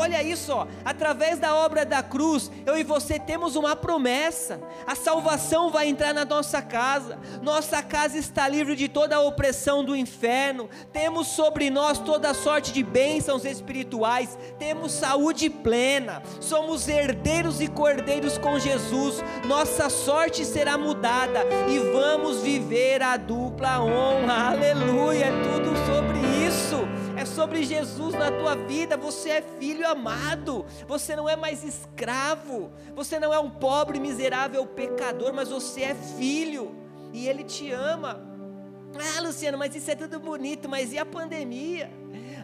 Olha 0.00 0.22
isso, 0.22 0.50
ó. 0.54 0.66
através 0.82 1.38
da 1.38 1.54
obra 1.54 1.84
da 1.84 2.02
cruz, 2.02 2.50
eu 2.64 2.74
e 2.78 2.82
você 2.82 3.18
temos 3.18 3.54
uma 3.54 3.76
promessa. 3.76 4.58
A 4.86 4.94
salvação 4.94 5.70
vai 5.70 5.88
entrar 5.88 6.14
na 6.14 6.24
nossa 6.24 6.62
casa. 6.62 7.18
Nossa 7.42 7.82
casa 7.82 8.16
está 8.16 8.48
livre 8.48 8.74
de 8.74 8.88
toda 8.88 9.16
a 9.16 9.20
opressão 9.20 9.84
do 9.84 9.94
inferno. 9.94 10.70
Temos 10.90 11.26
sobre 11.26 11.68
nós 11.68 11.98
toda 11.98 12.32
sorte 12.32 12.72
de 12.72 12.82
bênçãos 12.82 13.44
espirituais. 13.44 14.38
Temos 14.58 14.92
saúde 14.92 15.50
plena. 15.50 16.22
Somos 16.40 16.88
herdeiros 16.88 17.60
e 17.60 17.68
cordeiros 17.68 18.38
com 18.38 18.58
Jesus. 18.58 19.22
Nossa 19.44 19.90
sorte 19.90 20.46
será 20.46 20.78
mudada 20.78 21.40
e 21.68 21.78
vamos 21.78 22.40
viver 22.40 23.02
a 23.02 23.18
dupla 23.18 23.82
honra. 23.82 24.52
Aleluia. 24.52 25.26
É 25.26 25.30
tudo 25.42 25.76
sobre 25.84 26.18
isso 26.46 26.99
é 27.20 27.24
sobre 27.26 27.62
Jesus 27.62 28.14
na 28.14 28.30
tua 28.30 28.56
vida. 28.56 28.96
Você 28.96 29.28
é 29.28 29.42
filho 29.42 29.86
amado, 29.86 30.64
você 30.88 31.14
não 31.14 31.28
é 31.28 31.36
mais 31.36 31.62
escravo, 31.62 32.72
você 32.94 33.20
não 33.20 33.32
é 33.32 33.38
um 33.38 33.50
pobre, 33.50 34.00
miserável 34.00 34.66
pecador, 34.66 35.30
mas 35.34 35.50
você 35.50 35.82
é 35.82 35.94
filho 35.94 36.74
e 37.12 37.28
Ele 37.28 37.44
te 37.44 37.70
ama. 37.70 38.26
Ah, 39.16 39.20
Luciano, 39.20 39.58
mas 39.58 39.76
isso 39.76 39.90
é 39.90 39.94
tudo 39.94 40.18
bonito, 40.18 40.66
mas 40.66 40.94
e 40.94 40.98
a 40.98 41.04
pandemia? 41.04 41.90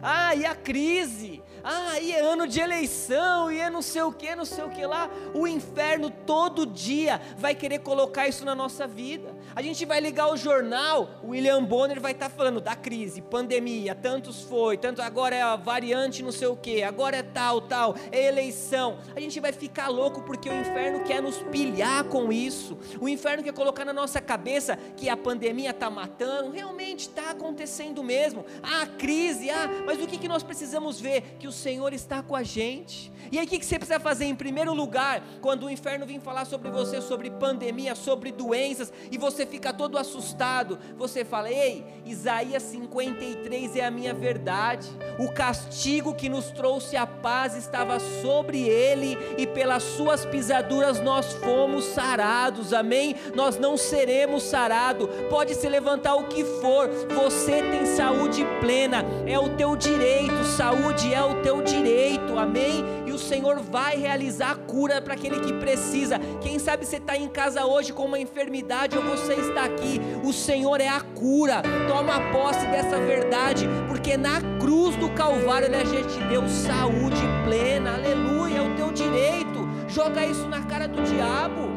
Ah, 0.01 0.35
e 0.35 0.45
a 0.45 0.53
crise? 0.53 1.41
Ah, 1.63 1.99
e 1.99 2.11
é 2.11 2.19
ano 2.19 2.47
de 2.47 2.59
eleição, 2.59 3.51
e 3.51 3.59
é 3.59 3.69
não 3.69 3.81
sei 3.81 4.01
o 4.01 4.11
que, 4.11 4.35
não 4.35 4.45
sei 4.45 4.63
o 4.63 4.69
que 4.69 4.85
lá. 4.85 5.09
O 5.33 5.47
inferno 5.47 6.09
todo 6.09 6.65
dia 6.65 7.21
vai 7.37 7.55
querer 7.55 7.79
colocar 7.79 8.27
isso 8.27 8.45
na 8.45 8.55
nossa 8.55 8.87
vida. 8.87 9.35
A 9.55 9.61
gente 9.61 9.85
vai 9.85 9.99
ligar 9.99 10.31
o 10.31 10.37
jornal, 10.37 11.09
o 11.23 11.29
William 11.29 11.63
Bonner 11.63 11.99
vai 11.99 12.11
estar 12.11 12.29
tá 12.29 12.35
falando 12.35 12.61
da 12.61 12.75
crise, 12.75 13.21
pandemia, 13.21 13.95
tantos 13.95 14.41
foi, 14.43 14.77
tanto 14.77 15.01
agora 15.01 15.35
é 15.35 15.41
a 15.41 15.55
variante 15.55 16.21
não 16.23 16.31
sei 16.31 16.47
o 16.47 16.55
que, 16.55 16.83
agora 16.83 17.17
é 17.17 17.23
tal, 17.23 17.61
tal, 17.61 17.95
é 18.11 18.27
eleição. 18.27 18.99
A 19.15 19.19
gente 19.19 19.39
vai 19.39 19.51
ficar 19.51 19.87
louco 19.87 20.21
porque 20.21 20.49
o 20.49 20.53
inferno 20.59 21.03
quer 21.03 21.21
nos 21.21 21.37
pilhar 21.43 22.03
com 22.05 22.31
isso. 22.31 22.77
O 22.99 23.07
inferno 23.07 23.43
quer 23.43 23.53
colocar 23.53 23.85
na 23.85 23.93
nossa 23.93 24.21
cabeça 24.21 24.77
que 24.95 25.09
a 25.09 25.17
pandemia 25.17 25.71
está 25.71 25.89
matando, 25.89 26.51
realmente 26.51 27.01
está 27.01 27.31
acontecendo 27.31 28.03
mesmo. 28.03 28.45
Ah, 28.61 28.85
crise, 28.97 29.49
ah, 29.49 29.69
mas 29.85 30.01
o 30.01 30.07
que, 30.07 30.17
que 30.17 30.27
nós 30.27 30.43
precisamos 30.43 30.99
ver? 30.99 31.37
Que 31.39 31.47
o 31.47 31.51
Senhor 31.57 31.93
está 31.93 32.21
com 32.21 32.35
a 32.35 32.43
gente. 32.43 33.11
E 33.31 33.37
aí 33.37 33.45
o 33.45 33.49
que, 33.49 33.63
você 33.63 33.77
precisa 33.77 33.99
fazer? 33.99 34.25
Em 34.25 34.35
primeiro 34.35 34.73
lugar, 34.73 35.21
quando 35.41 35.65
o 35.65 35.69
inferno 35.69 36.05
vir 36.05 36.19
falar 36.21 36.45
sobre 36.45 36.69
você, 36.69 37.01
sobre 37.01 37.29
pandemia, 37.29 37.95
sobre 37.95 38.31
doenças, 38.31 38.93
e 39.11 39.17
você 39.17 39.45
fica 39.45 39.73
todo 39.73 39.97
assustado, 39.97 40.79
você 40.97 41.25
fala: 41.25 41.49
Ei, 41.49 41.83
Isaías 42.05 42.63
53 42.63 43.75
é 43.75 43.85
a 43.85 43.91
minha 43.91 44.13
verdade. 44.13 44.87
O 45.19 45.31
castigo 45.31 46.13
que 46.13 46.29
nos 46.29 46.45
trouxe 46.51 46.95
a 46.95 47.05
paz 47.05 47.55
estava 47.55 47.99
sobre 47.99 48.61
ele, 48.61 49.17
e 49.37 49.45
pelas 49.45 49.83
suas 49.83 50.25
pisaduras 50.25 51.01
nós 51.01 51.33
fomos 51.33 51.83
sarados. 51.85 52.71
Amém? 52.71 53.15
Nós 53.35 53.57
não 53.57 53.75
seremos 53.75 54.43
sarados. 54.43 55.09
Pode 55.29 55.55
se 55.55 55.67
levantar 55.67 56.15
o 56.15 56.27
que 56.27 56.43
for, 56.43 56.87
você 57.13 57.61
tem 57.63 57.85
saúde 57.85 58.45
plena, 58.61 59.03
é 59.25 59.37
o 59.37 59.55
teu 59.55 59.75
direito, 59.75 60.43
saúde 60.45 61.13
é 61.13 61.23
o 61.23 61.36
teu 61.43 61.61
direito, 61.61 62.37
amém? 62.37 62.83
E 63.05 63.11
o 63.11 63.17
Senhor 63.17 63.59
vai 63.59 63.97
realizar 63.97 64.51
a 64.51 64.55
cura 64.55 65.01
para 65.01 65.13
aquele 65.13 65.39
que 65.39 65.53
precisa. 65.53 66.19
Quem 66.41 66.59
sabe 66.59 66.85
você 66.85 66.97
está 66.97 67.17
em 67.17 67.27
casa 67.27 67.65
hoje 67.65 67.93
com 67.93 68.05
uma 68.05 68.19
enfermidade 68.19 68.97
ou 68.97 69.03
você 69.03 69.33
está 69.33 69.65
aqui, 69.65 69.99
o 70.23 70.31
Senhor 70.33 70.79
é 70.81 70.87
a 70.87 71.01
cura, 71.01 71.61
toma 71.87 72.31
posse 72.31 72.65
dessa 72.67 72.99
verdade, 72.99 73.67
porque 73.87 74.17
na 74.17 74.41
cruz 74.59 74.95
do 74.95 75.09
Calvário 75.09 75.67
Ele 75.67 75.85
já 75.85 76.07
te 76.07 76.19
deu 76.25 76.47
saúde 76.47 77.21
plena, 77.45 77.95
aleluia, 77.95 78.57
é 78.57 78.61
o 78.61 78.75
teu 78.75 78.91
direito, 78.91 79.67
joga 79.87 80.25
isso 80.25 80.47
na 80.47 80.63
cara 80.63 80.87
do 80.87 81.01
diabo. 81.03 81.67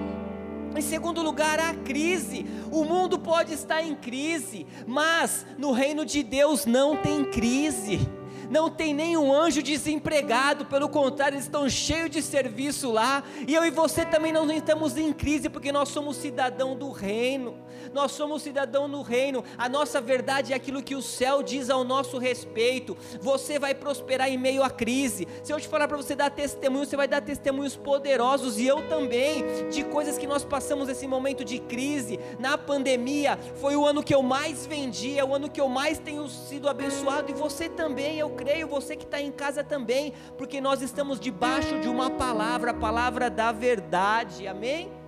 Em 0.77 0.83
segundo 0.83 1.21
lugar, 1.21 1.59
a 1.59 1.75
crise. 1.75 2.47
O 2.71 2.85
mundo 2.85 3.19
pode 3.19 3.53
estar 3.53 3.83
em 3.83 3.95
crise, 3.95 4.67
mas 4.87 5.45
no 5.59 5.73
reino 5.73 6.07
de 6.07 6.23
Deus 6.23 6.65
não 6.65 6.97
tem 6.97 7.25
crise 7.25 8.09
não 8.51 8.69
tem 8.69 8.93
nenhum 8.93 9.33
anjo 9.33 9.63
desempregado, 9.63 10.67
pelo 10.67 10.89
contrário, 10.89 11.37
eles 11.37 11.45
estão 11.45 11.69
cheios 11.71 12.11
de 12.11 12.21
serviço 12.21 12.91
lá, 12.91 13.23
e 13.47 13.55
eu 13.55 13.65
e 13.65 13.71
você 13.71 14.05
também 14.05 14.33
não 14.33 14.51
estamos 14.51 14.97
em 14.97 15.13
crise, 15.13 15.49
porque 15.49 15.71
nós 15.71 15.89
somos 15.91 16.17
cidadão 16.17 16.77
do 16.77 16.91
reino, 16.91 17.55
nós 17.93 18.13
somos 18.13 18.43
cidadão 18.43 18.89
do 18.89 19.03
reino, 19.03 19.45
a 19.57 19.69
nossa 19.69 20.01
verdade 20.01 20.53
é 20.53 20.57
aquilo 20.57 20.83
que 20.83 20.95
o 20.95 21.03
céu 21.03 21.43
diz 21.43 21.71
ao 21.71 21.85
nosso 21.85 22.19
respeito, 22.19 22.97
você 23.21 23.59
vai 23.59 23.75
prosperar 23.75 24.29
em 24.29 24.39
meio 24.39 24.63
à 24.63 24.71
crise, 24.71 25.27
se 25.43 25.53
eu 25.53 25.61
te 25.61 25.69
falar 25.69 25.89
para 25.89 25.97
você 25.97 26.15
dar 26.15 26.31
testemunho, 26.31 26.85
você 26.85 26.97
vai 26.97 27.09
dar 27.09 27.21
testemunhos 27.21 27.77
poderosos, 27.77 28.59
e 28.59 28.67
eu 28.67 28.89
também, 28.89 29.69
de 29.71 29.85
coisas 29.85 30.19
que 30.19 30.27
nós 30.27 30.45
passamos 30.45 30.89
nesse 30.89 31.07
momento 31.07 31.45
de 31.45 31.59
crise, 31.59 32.19
na 32.39 32.57
pandemia, 32.57 33.39
foi 33.57 33.77
o 33.77 33.85
ano 33.85 34.03
que 34.03 34.15
eu 34.15 34.23
mais 34.23 34.67
vendi, 34.67 35.19
é 35.19 35.25
o 35.25 35.35
ano 35.35 35.49
que 35.49 35.61
eu 35.61 35.69
mais 35.69 35.99
tenho 35.99 36.29
sido 36.29 36.69
abençoado, 36.69 37.31
e 37.31 37.35
você 37.35 37.69
também, 37.69 38.19
eu 38.19 38.31
creio, 38.31 38.69
você 38.69 38.97
que 38.97 39.05
está 39.05 39.21
em 39.21 39.33
casa 39.33 39.63
também, 39.63 40.13
porque 40.37 40.61
nós 40.61 40.83
estamos 40.83 41.19
debaixo 41.19 41.79
de 41.81 41.89
uma 41.89 42.11
palavra, 42.11 42.71
a 42.71 42.75
palavra 42.75 43.31
da 43.31 43.53
verdade, 43.53 44.47
amém? 44.47 45.00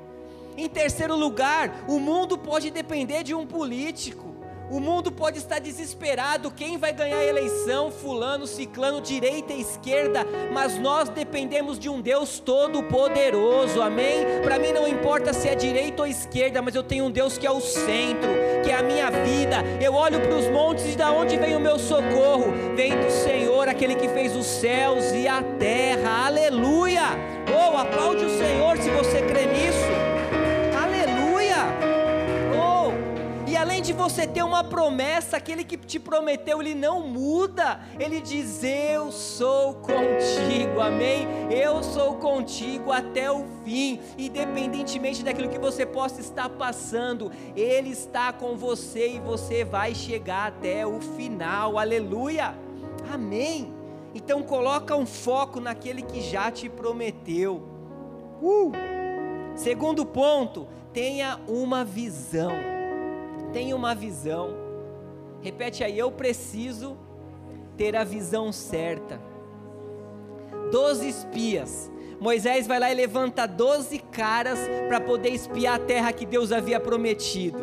Em 0.57 0.69
terceiro 0.69 1.17
lugar, 1.17 1.85
o 1.89 1.99
mundo 1.99 2.37
pode 2.37 2.71
depender 2.71 3.23
de 3.23 3.35
um 3.35 3.47
político. 3.47 4.33
O 4.73 4.81
mundo 4.81 5.13
pode 5.13 5.37
estar 5.37 5.59
desesperado, 5.59 6.51
quem 6.51 6.79
vai 6.79 6.95
ganhar 6.95 7.19
a 7.19 7.25
eleição, 7.25 7.91
fulano, 7.91 8.47
ciclano, 8.47 9.03
direita 9.03 9.53
e 9.53 9.61
esquerda, 9.61 10.27
mas 10.51 10.79
nós 10.79 11.11
dependemos 11.11 11.79
de 11.79 11.91
um 11.91 12.01
Deus 12.01 12.39
todo 12.39 12.83
poderoso. 12.85 13.83
Amém? 13.83 14.25
Para 14.43 14.59
mim 14.59 14.73
não 14.73 14.89
importa 14.89 15.35
se 15.35 15.47
é 15.47 15.55
direita 15.55 16.01
ou 16.01 16.09
esquerda, 16.09 16.63
mas 16.63 16.75
eu 16.75 16.83
tenho 16.83 17.05
um 17.05 17.11
Deus 17.11 17.37
que 17.37 17.47
é 17.47 17.51
o 17.51 17.61
centro, 17.61 18.31
que 18.65 18.71
é 18.71 18.77
a 18.77 18.83
minha 18.83 19.11
vida. 19.11 19.63
Eu 19.79 19.93
olho 19.93 20.19
para 20.21 20.37
os 20.37 20.49
montes 20.49 20.95
e 20.95 20.97
da 20.97 21.13
onde 21.13 21.37
vem 21.37 21.55
o 21.55 21.61
meu 21.61 21.79
socorro? 21.79 22.47
Vem 22.75 22.99
do 22.99 23.11
Senhor, 23.11 23.69
aquele 23.69 23.95
que 23.95 24.09
fez 24.09 24.35
os 24.35 24.47
céus 24.47 25.13
e 25.13 25.29
a 25.29 25.43
terra. 25.59 26.25
Aleluia! 26.29 27.03
Oh, 27.55 27.77
aplaude 27.77 28.25
o 28.25 28.39
Senhor 28.39 28.79
se 28.79 28.89
você 28.89 29.21
crê 29.21 29.45
nisso. 29.45 29.82
De 33.93 33.99
você 33.99 34.27
ter 34.27 34.43
uma 34.43 34.65
promessa, 34.65 35.37
aquele 35.37 35.63
que 35.63 35.77
te 35.77 35.99
prometeu, 35.99 36.63
ele 36.63 36.75
não 36.75 37.07
muda. 37.07 37.79
Ele 37.99 38.23
diz: 38.23 38.65
Eu 38.65 39.13
sou 39.13 39.75
contigo, 39.75 40.81
amém? 40.81 41.29
Eu 41.51 41.83
sou 41.83 42.15
contigo 42.15 42.91
até 42.91 43.31
o 43.31 43.45
fim, 43.63 44.01
independentemente 44.17 45.23
daquilo 45.23 45.51
que 45.51 45.59
você 45.59 45.85
possa 45.85 46.23
estar 46.23 46.49
passando, 46.49 47.31
Ele 47.55 47.91
está 47.91 48.33
com 48.33 48.57
você 48.57 49.17
e 49.17 49.21
você 49.21 49.63
vai 49.63 49.95
chegar 49.95 50.49
até 50.49 50.87
o 50.87 50.99
final, 50.99 51.79
aleluia, 51.79 52.55
amém. 53.13 53.75
Então 54.15 54.43
coloca 54.43 54.97
um 54.97 55.07
foco 55.07 55.61
naquele 55.61 56.01
que 56.01 56.23
já 56.23 56.51
te 56.51 56.69
prometeu. 56.69 57.63
Uh! 58.41 58.73
Segundo 59.55 60.07
ponto, 60.07 60.67
tenha 60.95 61.39
uma 61.47 61.85
visão 61.85 62.72
tenha 63.53 63.77
uma 63.77 63.95
visão. 63.95 64.55
Repete 65.41 65.85
aí, 65.85 65.99
eu 65.99 66.11
preciso 66.11 66.97
ter 67.77 67.97
a 67.97 68.05
visão 68.05 68.53
certa. 68.53 69.21
Doze 70.71 71.09
espias. 71.09 71.91
Moisés 72.21 72.67
vai 72.67 72.79
lá 72.79 72.91
e 72.91 72.95
levanta 72.95 73.47
doze 73.47 73.99
caras 73.99 74.59
para 74.89 75.01
poder 75.01 75.31
espiar 75.31 75.75
a 75.75 75.79
terra 75.79 76.13
que 76.13 76.25
Deus 76.25 76.53
havia 76.53 76.79
prometido. 76.79 77.59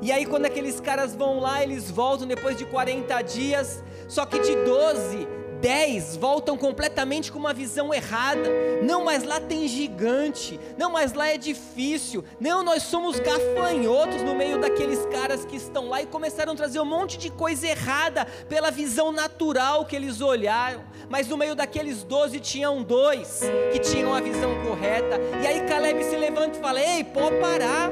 E 0.00 0.12
aí, 0.12 0.24
quando 0.24 0.46
aqueles 0.46 0.80
caras 0.80 1.16
vão 1.16 1.40
lá, 1.40 1.62
eles 1.62 1.90
voltam 1.90 2.26
depois 2.26 2.56
de 2.56 2.64
40 2.64 3.20
dias. 3.22 3.82
Só 4.06 4.24
que 4.24 4.38
de 4.38 4.54
12, 4.54 5.26
dez 5.60 6.16
voltam 6.16 6.56
completamente 6.56 7.30
com 7.30 7.38
uma 7.38 7.52
visão 7.52 7.92
errada. 7.92 8.48
Não, 8.82 9.04
mas 9.04 9.22
lá 9.24 9.40
tem 9.40 9.66
gigante. 9.68 10.58
Não, 10.76 10.90
mas 10.90 11.12
lá 11.12 11.28
é 11.28 11.38
difícil. 11.38 12.24
Não, 12.40 12.62
nós 12.62 12.82
somos 12.84 13.18
gafanhotos 13.18 14.22
no 14.22 14.34
meio 14.34 14.60
daqueles 14.60 15.04
caras 15.06 15.44
que 15.44 15.56
estão 15.56 15.88
lá 15.88 16.02
e 16.02 16.06
começaram 16.06 16.52
a 16.52 16.56
trazer 16.56 16.80
um 16.80 16.84
monte 16.84 17.18
de 17.18 17.30
coisa 17.30 17.66
errada 17.66 18.26
pela 18.48 18.70
visão 18.70 19.12
natural 19.12 19.84
que 19.84 19.96
eles 19.96 20.20
olharam. 20.20 20.82
Mas 21.08 21.26
no 21.28 21.36
meio 21.36 21.54
daqueles 21.54 22.02
doze 22.02 22.38
tinham 22.40 22.82
dois 22.82 23.40
que 23.72 23.78
tinham 23.78 24.14
a 24.14 24.20
visão 24.20 24.62
correta. 24.62 25.18
E 25.42 25.46
aí 25.46 25.66
Caleb 25.66 26.02
se 26.04 26.16
levanta 26.16 26.58
e 26.58 26.60
fala: 26.60 26.80
Ei, 26.80 27.02
pode 27.04 27.36
parar 27.36 27.90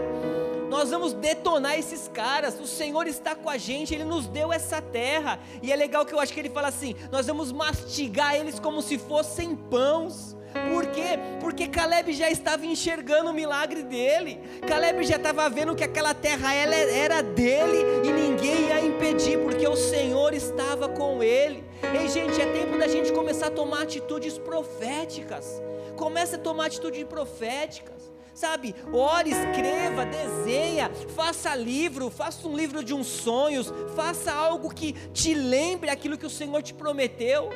nós 0.68 0.90
vamos 0.90 1.12
detonar 1.12 1.78
esses 1.78 2.08
caras. 2.08 2.58
O 2.60 2.66
Senhor 2.66 3.06
está 3.06 3.34
com 3.34 3.48
a 3.48 3.56
gente, 3.56 3.94
Ele 3.94 4.04
nos 4.04 4.26
deu 4.26 4.52
essa 4.52 4.80
terra. 4.80 5.38
E 5.62 5.72
é 5.72 5.76
legal 5.76 6.04
que 6.04 6.14
eu 6.14 6.20
acho 6.20 6.32
que 6.32 6.40
ele 6.40 6.50
fala 6.50 6.68
assim: 6.68 6.94
nós 7.10 7.26
vamos 7.26 7.52
mastigar 7.52 8.34
eles 8.34 8.58
como 8.58 8.82
se 8.82 8.98
fossem 8.98 9.54
pães. 9.54 10.36
Por 10.72 10.86
quê? 10.86 11.18
Porque 11.38 11.68
Caleb 11.68 12.12
já 12.12 12.30
estava 12.30 12.64
enxergando 12.64 13.30
o 13.30 13.34
milagre 13.34 13.82
dele. 13.82 14.40
Caleb 14.66 15.04
já 15.04 15.16
estava 15.16 15.48
vendo 15.50 15.74
que 15.74 15.84
aquela 15.84 16.14
terra 16.14 16.54
era 16.54 17.22
dele 17.22 17.84
e 18.02 18.10
ninguém 18.10 18.68
ia 18.68 18.80
impedir, 18.80 19.38
porque 19.40 19.68
o 19.68 19.76
Senhor 19.76 20.32
estava 20.32 20.88
com 20.88 21.22
ele. 21.22 21.62
Ei, 21.82 22.08
gente, 22.08 22.40
é 22.40 22.46
tempo 22.46 22.78
da 22.78 22.88
gente 22.88 23.12
começar 23.12 23.48
a 23.48 23.50
tomar 23.50 23.82
atitudes 23.82 24.38
proféticas. 24.38 25.62
Comece 25.94 26.36
a 26.36 26.38
tomar 26.38 26.66
atitudes 26.66 27.04
proféticas. 27.04 28.15
Sabe, 28.36 28.74
ore, 28.92 29.30
escreva, 29.30 30.04
desenha, 30.04 30.90
faça 31.14 31.54
livro, 31.54 32.10
faça 32.10 32.46
um 32.46 32.54
livro 32.54 32.84
de 32.84 32.92
uns 32.92 33.06
sonhos, 33.06 33.72
faça 33.94 34.30
algo 34.30 34.68
que 34.68 34.92
te 35.14 35.32
lembre 35.32 35.88
aquilo 35.88 36.18
que 36.18 36.26
o 36.26 36.28
Senhor 36.28 36.62
te 36.62 36.74
prometeu. 36.74 37.48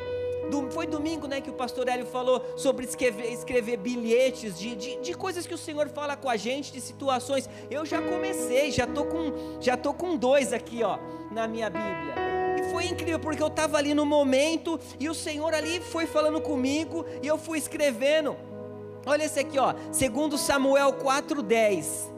Foi 0.71 0.87
domingo 0.87 1.29
né, 1.29 1.43
que 1.43 1.51
o 1.51 1.53
pastor 1.53 1.87
Hélio 1.87 2.07
falou 2.07 2.43
sobre 2.57 2.87
escrever, 2.87 3.31
escrever 3.31 3.77
bilhetes 3.77 4.59
de, 4.59 4.75
de, 4.75 4.97
de, 4.97 5.12
coisas 5.12 5.47
que 5.47 5.53
o 5.53 5.59
Senhor 5.59 5.87
fala 5.90 6.16
com 6.16 6.31
a 6.31 6.37
gente, 6.38 6.73
de 6.73 6.81
situações. 6.81 7.47
Eu 7.71 7.85
já 7.85 8.01
comecei, 8.01 8.71
já 8.71 8.87
tô 8.87 9.05
com, 9.05 9.61
já 9.61 9.77
tô 9.77 9.93
com 9.93 10.16
dois 10.16 10.51
aqui 10.51 10.83
ó, 10.83 10.99
na 11.31 11.47
minha 11.47 11.69
Bíblia. 11.69 12.14
E 12.59 12.73
foi 12.73 12.87
incrível, 12.87 13.21
porque 13.21 13.43
eu 13.43 13.49
estava 13.49 13.77
ali 13.77 13.93
no 13.93 14.07
momento 14.07 14.81
e 14.99 15.11
o 15.11 15.14
Senhor 15.14 15.53
ali 15.53 15.79
foi 15.79 16.07
falando 16.07 16.40
comigo 16.40 17.05
e 17.23 17.27
eu 17.27 17.37
fui 17.37 17.59
escrevendo. 17.59 18.49
Olha 19.07 19.25
esse 19.25 19.41
aqui, 19.41 19.59
ó, 19.59 19.75
segundo 19.91 20.37
Samuel 20.37 20.93
4:10. 20.93 22.11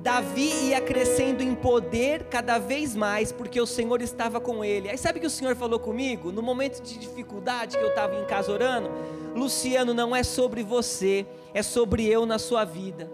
Davi 0.00 0.68
ia 0.68 0.80
crescendo 0.80 1.42
em 1.42 1.54
poder 1.54 2.24
cada 2.24 2.58
vez 2.58 2.94
mais, 2.94 3.32
porque 3.32 3.58
o 3.60 3.66
Senhor 3.66 4.02
estava 4.02 4.38
com 4.38 4.62
ele. 4.62 4.90
Aí 4.90 4.98
sabe 4.98 5.18
que 5.18 5.26
o 5.26 5.30
Senhor 5.30 5.56
falou 5.56 5.78
comigo? 5.78 6.30
No 6.30 6.42
momento 6.42 6.82
de 6.82 6.98
dificuldade 6.98 7.78
que 7.78 7.82
eu 7.82 7.88
estava 7.88 8.14
em 8.16 8.24
casa 8.26 8.52
orando, 8.52 8.90
Luciano, 9.34 9.94
não 9.94 10.14
é 10.14 10.22
sobre 10.22 10.62
você, 10.62 11.24
é 11.54 11.62
sobre 11.62 12.06
eu 12.06 12.26
na 12.26 12.38
sua 12.38 12.64
vida 12.64 13.13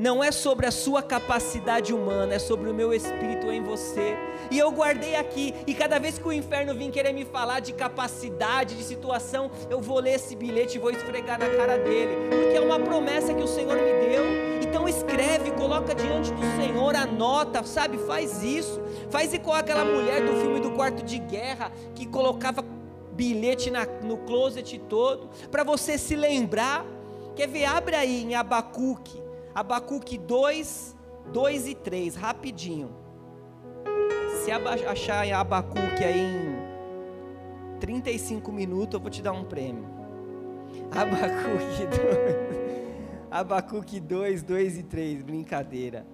não 0.00 0.24
é 0.24 0.32
sobre 0.32 0.64
a 0.64 0.70
sua 0.70 1.02
capacidade 1.02 1.92
humana, 1.92 2.34
é 2.34 2.38
sobre 2.38 2.70
o 2.70 2.74
meu 2.74 2.94
espírito 2.94 3.50
em 3.52 3.62
você. 3.62 4.16
E 4.50 4.58
eu 4.58 4.72
guardei 4.72 5.14
aqui, 5.14 5.54
e 5.66 5.74
cada 5.74 5.98
vez 5.98 6.18
que 6.18 6.26
o 6.26 6.32
inferno 6.32 6.74
vir 6.74 6.90
querer 6.90 7.12
me 7.12 7.26
falar 7.26 7.60
de 7.60 7.74
capacidade, 7.74 8.76
de 8.76 8.82
situação, 8.82 9.50
eu 9.68 9.78
vou 9.78 10.00
ler 10.00 10.14
esse 10.14 10.34
bilhete 10.34 10.78
e 10.78 10.80
vou 10.80 10.90
esfregar 10.90 11.38
na 11.38 11.50
cara 11.50 11.76
dele, 11.76 12.16
porque 12.30 12.56
é 12.56 12.60
uma 12.62 12.80
promessa 12.80 13.34
que 13.34 13.42
o 13.42 13.46
Senhor 13.46 13.76
me 13.76 14.08
deu. 14.08 14.24
Então 14.62 14.88
escreve, 14.88 15.50
coloca 15.50 15.94
diante 15.94 16.32
do 16.32 16.56
Senhor, 16.56 16.96
anota, 16.96 17.62
sabe? 17.62 17.98
Faz 17.98 18.42
isso. 18.42 18.80
Faz 19.10 19.34
igual 19.34 19.56
aquela 19.56 19.84
mulher 19.84 20.24
do 20.24 20.34
filme 20.40 20.60
do 20.60 20.70
quarto 20.70 21.04
de 21.04 21.18
guerra 21.18 21.70
que 21.94 22.06
colocava 22.06 22.64
bilhete 23.12 23.70
na, 23.70 23.84
no 23.84 24.16
closet 24.16 24.78
todo, 24.88 25.28
para 25.50 25.62
você 25.62 25.98
se 25.98 26.16
lembrar. 26.16 26.86
Quer 27.36 27.48
ver? 27.48 27.66
Abre 27.66 27.96
aí 27.96 28.22
em 28.22 28.34
Abacuque 28.34 29.29
Abacuque 29.54 30.16
2, 30.16 30.96
2 31.32 31.68
e 31.68 31.74
3, 31.74 32.14
rapidinho. 32.14 32.90
Se 34.44 34.50
achar 34.52 35.30
Abacuque 35.32 36.04
aí 36.04 36.20
em 36.20 37.78
35 37.80 38.52
minutos, 38.52 38.94
eu 38.94 39.00
vou 39.00 39.10
te 39.10 39.20
dar 39.20 39.32
um 39.32 39.44
prêmio. 39.44 39.84
Abacuque 40.90 41.86
2, 41.86 43.30
Abacuque 43.30 44.00
2, 44.00 44.42
2 44.44 44.78
e 44.78 44.82
3, 44.84 45.22
brincadeira. 45.22 46.06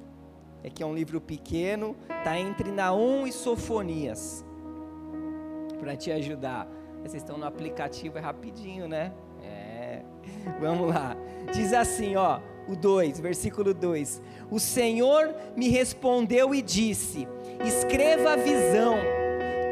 É 0.62 0.70
que 0.70 0.83
é 0.83 0.87
um 0.87 0.94
livro 0.94 1.20
pequeno, 1.20 1.94
tá 2.25 2.38
entre 2.38 2.72
Naum 2.72 3.27
e 3.27 3.33
Sofonias. 3.33 4.44
Para 5.79 5.94
te 5.94 6.11
ajudar. 6.11 6.66
Vocês 7.03 7.22
estão 7.22 7.37
no 7.38 7.44
aplicativo, 7.44 8.16
é 8.16 8.20
rapidinho, 8.20 8.88
né? 8.88 9.12
Vamos 10.61 10.89
lá. 10.89 11.17
Diz 11.53 11.73
assim, 11.73 12.17
ó 12.17 12.41
o 12.69 12.75
2, 12.75 13.21
versículo 13.21 13.73
2: 13.73 14.21
O 14.51 14.59
Senhor 14.59 15.35
me 15.57 15.69
respondeu 15.69 16.55
e 16.55 16.61
disse: 16.61 17.29
Escreva 17.65 18.33
a 18.33 18.37
visão, 18.37 18.97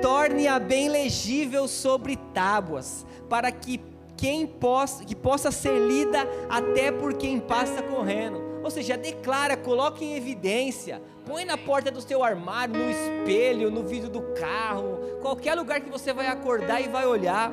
torne-a 0.00 0.58
bem 0.58 0.88
legível 0.88 1.66
sobre 1.66 2.16
tábuas, 2.32 3.04
para 3.28 3.50
que 3.50 3.80
quem 4.16 4.46
possa, 4.46 5.04
que 5.04 5.14
possa 5.14 5.50
ser 5.50 5.78
lida 5.78 6.28
até 6.48 6.92
por 6.92 7.14
quem 7.14 7.40
passa 7.40 7.82
correndo. 7.82 8.42
Ou 8.62 8.70
seja, 8.70 8.96
declara, 8.96 9.58
coloque 9.58 10.04
em 10.04 10.16
evidência, 10.16 11.02
põe 11.26 11.44
na 11.44 11.58
porta 11.58 11.90
do 11.90 12.00
seu 12.00 12.24
armário, 12.24 12.74
no 12.74 12.90
espelho, 12.90 13.70
no 13.70 13.82
vidro 13.82 14.08
do 14.08 14.22
carro, 14.32 15.18
qualquer 15.20 15.54
lugar 15.54 15.80
que 15.80 15.90
você 15.90 16.14
vai 16.14 16.28
acordar 16.28 16.80
e 16.80 16.88
vai 16.88 17.04
olhar. 17.04 17.52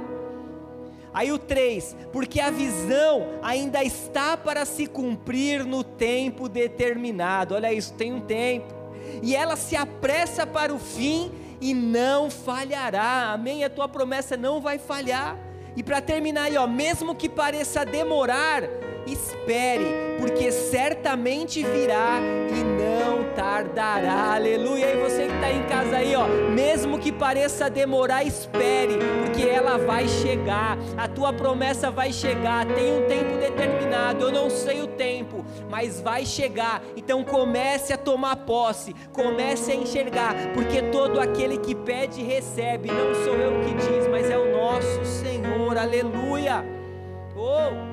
Aí 1.13 1.31
o 1.31 1.37
3, 1.37 1.95
porque 2.11 2.39
a 2.39 2.49
visão 2.49 3.27
ainda 3.41 3.83
está 3.83 4.37
para 4.37 4.63
se 4.63 4.87
cumprir 4.87 5.65
no 5.65 5.83
tempo 5.83 6.47
determinado. 6.47 7.55
Olha 7.55 7.73
isso, 7.73 7.93
tem 7.93 8.13
um 8.13 8.21
tempo. 8.21 8.73
E 9.21 9.35
ela 9.35 9.55
se 9.55 9.75
apressa 9.75 10.47
para 10.47 10.73
o 10.73 10.79
fim 10.79 11.31
e 11.59 11.73
não 11.73 12.29
falhará. 12.29 13.31
Amém? 13.33 13.63
A 13.63 13.69
tua 13.69 13.87
promessa 13.87 14.37
não 14.37 14.61
vai 14.61 14.79
falhar. 14.79 15.37
E 15.75 15.83
para 15.83 16.01
terminar 16.01 16.43
aí, 16.43 16.57
ó, 16.57 16.67
mesmo 16.67 17.15
que 17.15 17.29
pareça 17.29 17.85
demorar, 17.85 18.63
espere, 19.07 19.85
porque 20.19 20.51
certamente 20.51 21.63
virá 21.63 22.19
e 22.49 22.63
não 22.63 23.33
tardará. 23.33 24.33
Aleluia. 24.35 24.93
E 24.93 24.97
você 24.97 25.27
que 25.27 25.33
está 25.33 25.51
em 25.51 25.63
casa 25.63 25.97
aí, 25.97 26.15
ó, 26.15 26.27
mesmo 26.51 26.99
que 26.99 27.11
pareça 27.11 27.69
demorar, 27.69 28.23
espere, 28.23 28.97
porque 29.23 29.43
ela 29.43 29.77
vai 29.77 30.07
chegar. 30.07 30.77
A 30.97 31.07
tua 31.07 31.33
promessa 31.33 31.89
vai 31.89 32.11
chegar. 32.11 32.65
Tem 32.65 32.93
um 32.93 33.07
tempo 33.07 33.37
determinado. 33.37 34.25
Eu 34.25 34.31
não 34.31 34.49
sei 34.49 34.81
o 34.81 34.87
tempo, 34.87 35.45
mas 35.69 35.99
vai 36.01 36.25
chegar. 36.25 36.81
Então 36.95 37.23
comece 37.23 37.93
a 37.93 37.97
tomar 37.97 38.35
posse, 38.37 38.95
comece 39.11 39.71
a 39.71 39.75
enxergar, 39.75 40.35
porque 40.53 40.81
todo 40.83 41.19
aquele 41.19 41.57
que 41.57 41.73
pede 41.73 42.21
recebe. 42.21 42.89
Não 42.89 43.13
sou 43.23 43.35
eu 43.35 43.61
que 43.61 43.73
diz, 43.73 44.07
mas 44.09 44.29
é 44.29 44.37
o 44.37 44.51
nosso 44.51 45.05
Senhor. 45.05 45.77
Aleluia. 45.77 46.63
Oh! 47.35 47.90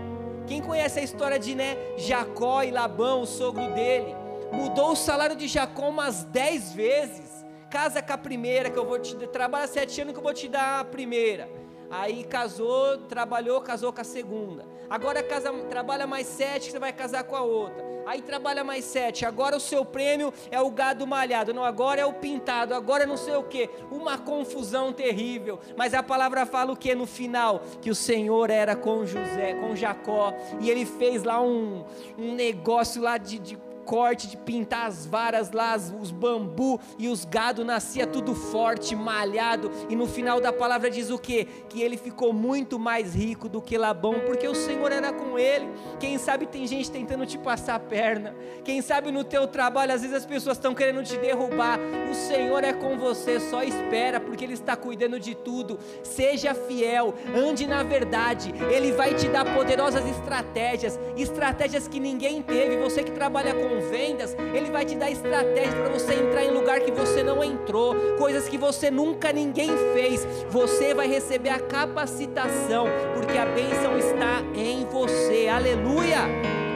Quem 0.49 0.63
conhece 0.63 0.99
a 0.99 1.03
história 1.03 1.39
de 1.39 1.55
né, 1.55 1.77
Jacó 1.99 2.63
e 2.63 2.71
Labão, 2.71 3.21
o 3.21 3.27
sogro 3.27 3.71
dele, 3.75 4.17
mudou 4.51 4.93
o 4.93 4.97
salário 4.97 5.37
de 5.37 5.47
Jacó 5.47 5.91
umas 5.91 6.25
dez 6.25 6.73
vezes. 6.73 7.45
Casa 7.71 8.01
com 8.01 8.15
a 8.15 8.17
primeira 8.17 8.71
que 8.71 8.79
eu 8.79 8.87
vou 8.87 8.99
te 8.99 9.15
trabalha 9.27 9.67
sete 9.67 10.01
anos 10.01 10.15
que 10.15 10.19
eu 10.19 10.23
vou 10.23 10.33
te 10.33 10.49
dar 10.49 10.81
a 10.81 10.85
primeira. 10.87 11.51
Aí 11.91 12.25
casou, 12.25 12.97
trabalhou, 12.97 13.61
casou 13.61 13.93
com 13.93 14.01
a 14.01 14.05
segunda. 14.05 14.65
Agora 14.91 15.23
casa, 15.23 15.53
trabalha 15.69 16.07
mais 16.07 16.27
sete, 16.27 16.71
você 16.71 16.79
vai 16.79 16.93
casar 16.93 17.25
com 17.25 17.37
a 17.37 17.43
outra. 17.43 17.87
Aí 18.07 18.23
trabalha 18.23 18.65
mais 18.65 18.87
sete, 18.87 19.27
agora 19.27 19.55
o 19.55 19.61
seu 19.61 19.85
prêmio 19.85 20.33
é 20.51 20.59
o 20.59 20.71
gado 20.71 21.07
malhado, 21.07 21.53
não, 21.53 21.63
agora 21.63 22.01
é 22.01 22.07
o 22.07 22.13
pintado, 22.15 22.73
agora 22.73 23.05
não 23.05 23.19
sei 23.19 23.35
o 23.35 23.43
que, 23.43 23.69
uma 23.91 24.17
confusão 24.17 24.95
terrível, 24.95 25.61
mas 25.77 25.93
a 25.93 26.03
palavra 26.03 26.47
fala 26.47 26.73
o 26.73 26.77
que 26.77 26.95
no 26.95 27.07
final? 27.07 27.61
Que 27.83 27.91
o 27.91 27.95
Senhor 27.95 28.49
era 28.49 28.75
com 28.75 29.05
José, 29.05 29.53
com 29.61 29.77
Jacó, 29.77 30.33
e 30.59 30.71
ele 30.71 30.87
fez 30.87 31.23
lá 31.23 31.39
um, 31.43 31.85
um 32.17 32.33
negócio 32.35 33.03
lá 33.03 33.19
de, 33.19 33.39
de 33.39 33.59
corte, 33.89 34.29
de 34.29 34.37
pintar 34.37 34.87
as 34.87 35.07
varas 35.07 35.51
lá, 35.51 35.75
os 35.99 36.11
bambu 36.11 36.79
e 36.99 37.09
os 37.09 37.25
gado 37.25 37.65
nascia 37.65 38.07
tudo 38.07 38.35
forte, 38.35 38.95
malhado, 38.95 39.71
e 39.89 39.97
no 39.97 40.07
final 40.07 40.43
da 40.43 40.53
palavra 40.53 40.91
diz 40.91 41.09
o 41.09 41.19
que? 41.19 41.47
Que 41.71 41.81
ele 41.81 41.97
ficou 41.97 42.35
muito 42.35 42.79
mais 42.79 43.15
rico 43.15 43.49
do 43.49 43.63
que 43.63 43.79
Labão, 43.79 44.21
porque 44.27 44.47
o 44.47 44.55
Senhor 44.55 44.93
era 44.93 45.11
com 45.11 45.39
ele. 45.39 45.67
Quem 45.99 46.19
sabe 46.19 46.45
tem 46.45 46.67
gente 46.67 46.91
tentando 46.91 47.25
te 47.25 47.39
passar 47.39 47.77
a 47.77 47.79
perna, 47.79 48.37
quem 48.63 48.83
sabe 48.83 49.11
no 49.11 49.25
teu 49.25 49.47
trabalho, 49.47 49.95
às 49.95 50.03
vezes 50.03 50.15
as 50.15 50.27
pessoas 50.27 50.59
estão 50.59 50.75
querendo 50.75 51.03
te 51.03 51.17
derrubar. 51.17 51.79
O 52.11 52.15
Senhor 52.15 52.63
é 52.63 52.75
com 52.75 52.99
você, 52.99 53.41
só 53.41 53.63
espera, 53.63 54.21
porque 54.21 54.45
Ele 54.45 54.53
está 54.53 54.77
cuidando 54.77 55.19
de 55.19 55.35
tudo. 55.35 55.79
Seja 56.03 56.53
fiel, 56.53 57.15
ande 57.35 57.67
na 57.67 57.83
verdade, 57.83 58.53
Ele 58.71 58.93
vai 58.93 59.15
te 59.15 59.29
dar 59.29 59.47
poderosas 59.55 60.05
estratégias, 60.05 61.01
estratégias 61.17 61.89
que 61.89 61.99
ninguém 61.99 62.43
teve. 62.43 62.77
Você 62.77 63.03
que 63.03 63.13
trabalha 63.13 63.55
com 63.55 63.78
vendas, 63.81 64.37
Ele 64.55 64.71
vai 64.71 64.85
te 64.85 64.95
dar 64.95 65.11
estratégia 65.11 65.73
para 65.73 65.89
você 65.89 66.15
entrar 66.15 66.45
em 66.45 66.51
lugar 66.51 66.81
que 66.81 66.91
você 66.91 67.23
não 67.23 67.43
entrou, 67.43 67.95
coisas 68.19 68.49
que 68.49 68.59
você 68.59 68.91
nunca 68.91 69.33
ninguém 69.33 69.71
fez. 69.93 70.27
Você 70.51 70.95
vai 70.95 71.09
receber 71.09 71.51
a 71.51 71.61
capacitação, 71.61 72.87
porque 73.15 73.39
a 73.39 73.47
bênção 73.47 73.99
está 73.99 74.43
em 74.55 74.85
você. 74.87 75.49
Aleluia! 75.49 76.21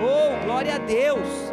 Oh, 0.03 0.45
glória 0.45 0.75
a 0.75 0.79
Deus! 0.79 1.53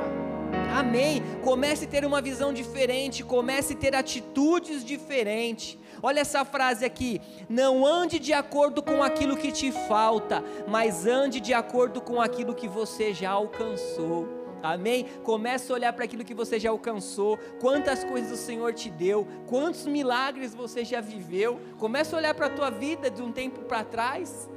Amém. 0.74 1.22
Comece 1.44 1.86
a 1.86 1.88
ter 1.88 2.06
uma 2.06 2.22
visão 2.22 2.54
diferente, 2.54 3.24
comece 3.24 3.74
a 3.74 3.76
ter 3.76 3.96
atitudes 3.96 4.84
diferentes. 4.84 5.78
Olha 6.02 6.22
essa 6.22 6.46
frase 6.46 6.86
aqui: 6.86 7.22
não 7.50 7.86
ande 7.86 8.20
de 8.20 8.34
acordo 8.34 8.82
com 8.82 9.04
aquilo 9.04 9.36
que 9.36 9.52
te 9.52 9.72
falta, 9.72 10.44
mas 10.68 11.06
ande 11.06 11.40
de 11.40 11.54
acordo 11.54 12.02
com 12.02 12.22
aquilo 12.22 12.56
que 12.56 12.68
você 12.68 13.14
já 13.14 13.32
alcançou. 13.32 14.38
Amém? 14.62 15.06
Comece 15.24 15.72
a 15.72 15.76
olhar 15.76 15.93
para 15.93 16.06
aquilo 16.06 16.24
que 16.24 16.34
você 16.34 16.60
já 16.60 16.69
alcançou, 16.69 17.38
quantas 17.60 18.04
coisas 18.04 18.32
o 18.32 18.41
Senhor 18.41 18.74
te 18.74 18.89
deu, 18.89 19.28
quantos 19.48 19.86
milagres 19.86 20.54
você 20.54 20.84
já 20.84 21.02
viveu. 21.02 21.60
Comece 21.78 22.13
a 22.13 22.17
olhar 22.17 22.34
para 22.34 22.48
a 22.48 22.50
tua 22.50 22.69
vida 22.69 23.10
de 23.10 23.22
um 23.22 23.32
tempo 23.32 23.62
para 23.62 23.84
trás. 23.84 24.50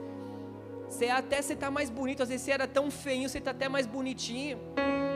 Você 0.89 1.09
até 1.09 1.41
você 1.41 1.55
está 1.55 1.71
mais 1.71 1.89
bonito, 1.89 2.23
às 2.23 2.29
vezes 2.29 2.45
você 2.45 2.51
era 2.51 2.67
tão 2.67 2.91
feio, 2.91 3.29
você 3.29 3.39
está 3.39 3.51
até 3.53 3.69
mais 3.69 3.87
bonitinho. 3.87 4.59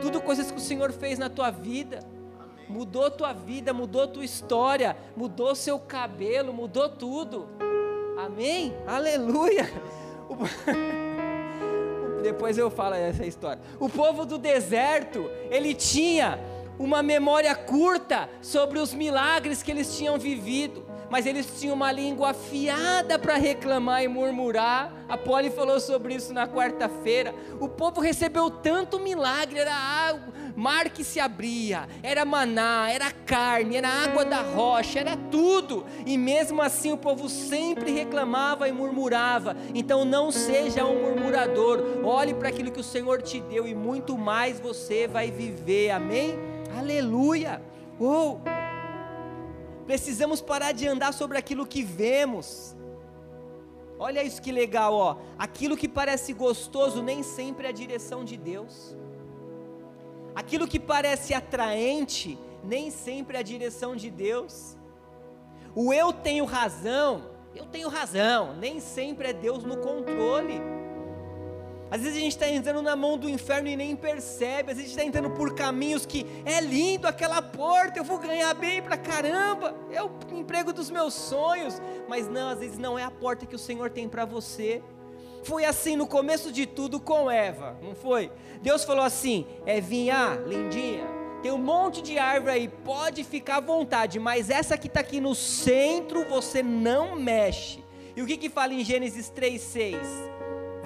Tudo 0.01 0.21
coisas 0.21 0.49
que 0.51 0.57
o 0.57 0.61
Senhor 0.61 0.91
fez 0.91 1.19
na 1.19 1.29
tua 1.29 1.51
vida. 1.51 1.99
Mudou 2.67 3.09
tua 3.09 3.31
vida, 3.31 3.73
mudou 3.73 4.07
tua 4.07 4.25
história, 4.25 4.97
mudou 5.15 5.55
seu 5.55 5.79
cabelo, 5.79 6.51
mudou 6.51 6.89
tudo. 6.89 7.47
Amém? 8.17 8.75
Aleluia! 8.85 9.69
Depois 12.21 12.57
eu 12.57 12.69
falo 12.69 12.95
essa 12.95 13.25
história. 13.25 13.61
O 13.79 13.89
povo 13.89 14.25
do 14.25 14.37
deserto, 14.37 15.29
ele 15.49 15.73
tinha 15.73 16.39
uma 16.79 17.01
memória 17.01 17.53
curta 17.55 18.29
sobre 18.41 18.79
os 18.79 18.93
milagres 18.93 19.63
que 19.63 19.71
eles 19.71 19.97
tinham 19.97 20.17
vivido 20.17 20.86
mas 21.09 21.25
eles 21.25 21.47
tinham 21.59 21.75
uma 21.75 21.91
língua 21.91 22.31
afiada 22.31 23.17
para 23.17 23.35
reclamar 23.35 24.03
e 24.03 24.07
murmurar. 24.07 24.91
A 25.07 25.17
Polly 25.17 25.49
falou 25.49 25.79
sobre 25.79 26.15
isso 26.15 26.33
na 26.33 26.47
quarta-feira. 26.47 27.33
O 27.59 27.69
povo 27.69 28.01
recebeu 28.01 28.49
tanto 28.49 28.99
milagre, 28.99 29.59
era 29.59 30.15
mar 30.55 30.89
que 30.89 31.03
se 31.03 31.19
abria, 31.19 31.87
era 32.01 32.25
maná, 32.25 32.89
era 32.91 33.11
carne, 33.11 33.77
era 33.77 33.87
água 33.87 34.25
da 34.25 34.41
rocha, 34.41 34.99
era 34.99 35.15
tudo. 35.15 35.85
E 36.05 36.17
mesmo 36.17 36.61
assim 36.61 36.91
o 36.91 36.97
povo 36.97 37.29
sempre 37.29 37.91
reclamava 37.91 38.67
e 38.67 38.71
murmurava. 38.71 39.55
Então 39.73 40.03
não 40.03 40.31
seja 40.31 40.85
um 40.85 41.03
murmurador. 41.03 41.81
Olhe 42.03 42.33
para 42.33 42.49
aquilo 42.49 42.71
que 42.71 42.81
o 42.81 42.83
Senhor 42.83 43.21
te 43.21 43.39
deu 43.39 43.67
e 43.67 43.75
muito 43.75 44.17
mais 44.17 44.59
você 44.59 45.07
vai 45.07 45.31
viver. 45.31 45.91
Amém? 45.91 46.37
Aleluia. 46.77 47.61
Uou! 47.99 48.41
Precisamos 49.87 50.41
parar 50.41 50.73
de 50.73 50.85
andar 50.85 51.13
sobre 51.13 51.37
aquilo 51.37 51.65
que 51.65 51.81
vemos. 51.81 52.75
Olha 53.97 54.21
isso 54.21 54.41
que 54.41 54.51
legal, 54.51 54.93
ó. 54.93 55.17
Aquilo 55.39 55.77
que 55.77 55.87
parece 55.87 56.33
gostoso 56.33 57.01
nem 57.01 57.23
sempre 57.23 57.65
é 57.65 57.69
a 57.69 57.73
direção 57.73 58.23
de 58.23 58.37
Deus. 58.37 58.95
Aquilo 60.35 60.67
que 60.67 60.79
parece 60.79 61.33
atraente 61.33 62.37
nem 62.63 62.91
sempre 62.91 63.37
é 63.37 63.39
a 63.39 63.43
direção 63.43 63.95
de 63.95 64.09
Deus. 64.11 64.77
O 65.73 65.93
eu 65.93 66.11
tenho 66.11 66.43
razão, 66.43 67.31
eu 67.55 67.65
tenho 67.65 67.87
razão, 67.87 68.55
nem 68.57 68.81
sempre 68.81 69.29
é 69.29 69.33
Deus 69.33 69.63
no 69.63 69.77
controle. 69.77 70.61
Às 71.89 72.01
vezes 72.01 72.17
a 72.17 72.19
gente 72.19 72.33
está 72.33 72.49
entrando 72.49 72.81
na 72.81 72.95
mão 72.95 73.17
do 73.17 73.29
inferno 73.29 73.69
e 73.69 73.75
nem 73.75 73.95
percebe. 73.95 74.71
Às 74.71 74.77
vezes 74.77 74.79
a 74.79 74.87
gente 74.87 74.89
está 74.89 75.03
entrando 75.03 75.29
por 75.31 75.55
caminhos 75.55 76.05
que 76.05 76.25
é 76.45 76.59
lindo 76.59 77.07
aquela 77.07 77.41
porta, 77.41 77.99
eu 77.99 78.03
vou 78.03 78.17
ganhar 78.17 78.53
bem 78.53 78.81
pra 78.81 78.97
caramba, 78.97 79.73
é 79.91 80.03
o 80.03 80.11
emprego 80.31 80.73
dos 80.73 80.89
meus 80.89 81.13
sonhos. 81.13 81.81
Mas 82.07 82.27
não, 82.27 82.49
às 82.49 82.59
vezes 82.59 82.77
não 82.77 82.99
é 82.99 83.03
a 83.03 83.11
porta 83.11 83.45
que 83.45 83.55
o 83.55 83.59
Senhor 83.59 83.89
tem 83.89 84.09
para 84.09 84.25
você. 84.25 84.83
Foi 85.43 85.63
assim 85.63 85.95
no 85.95 86.07
começo 86.07 86.51
de 86.51 86.65
tudo 86.65 86.99
com 86.99 87.31
Eva, 87.31 87.77
não 87.81 87.95
foi? 87.95 88.31
Deus 88.61 88.83
falou 88.83 89.03
assim: 89.03 89.45
Evinha, 89.65 90.41
lindinha, 90.45 91.05
tem 91.41 91.51
um 91.51 91.57
monte 91.57 92.01
de 92.01 92.17
árvore 92.17 92.51
aí, 92.51 92.67
pode 92.67 93.23
ficar 93.23 93.57
à 93.57 93.61
vontade, 93.61 94.19
mas 94.19 94.49
essa 94.49 94.77
que 94.77 94.87
está 94.87 94.99
aqui 94.99 95.21
no 95.21 95.33
centro 95.33 96.25
você 96.25 96.61
não 96.61 97.15
mexe. 97.15 97.81
E 98.13 98.21
o 98.21 98.25
que, 98.25 98.35
que 98.35 98.49
fala 98.49 98.73
em 98.73 98.83
Gênesis 98.83 99.31
3,6? 99.31 100.36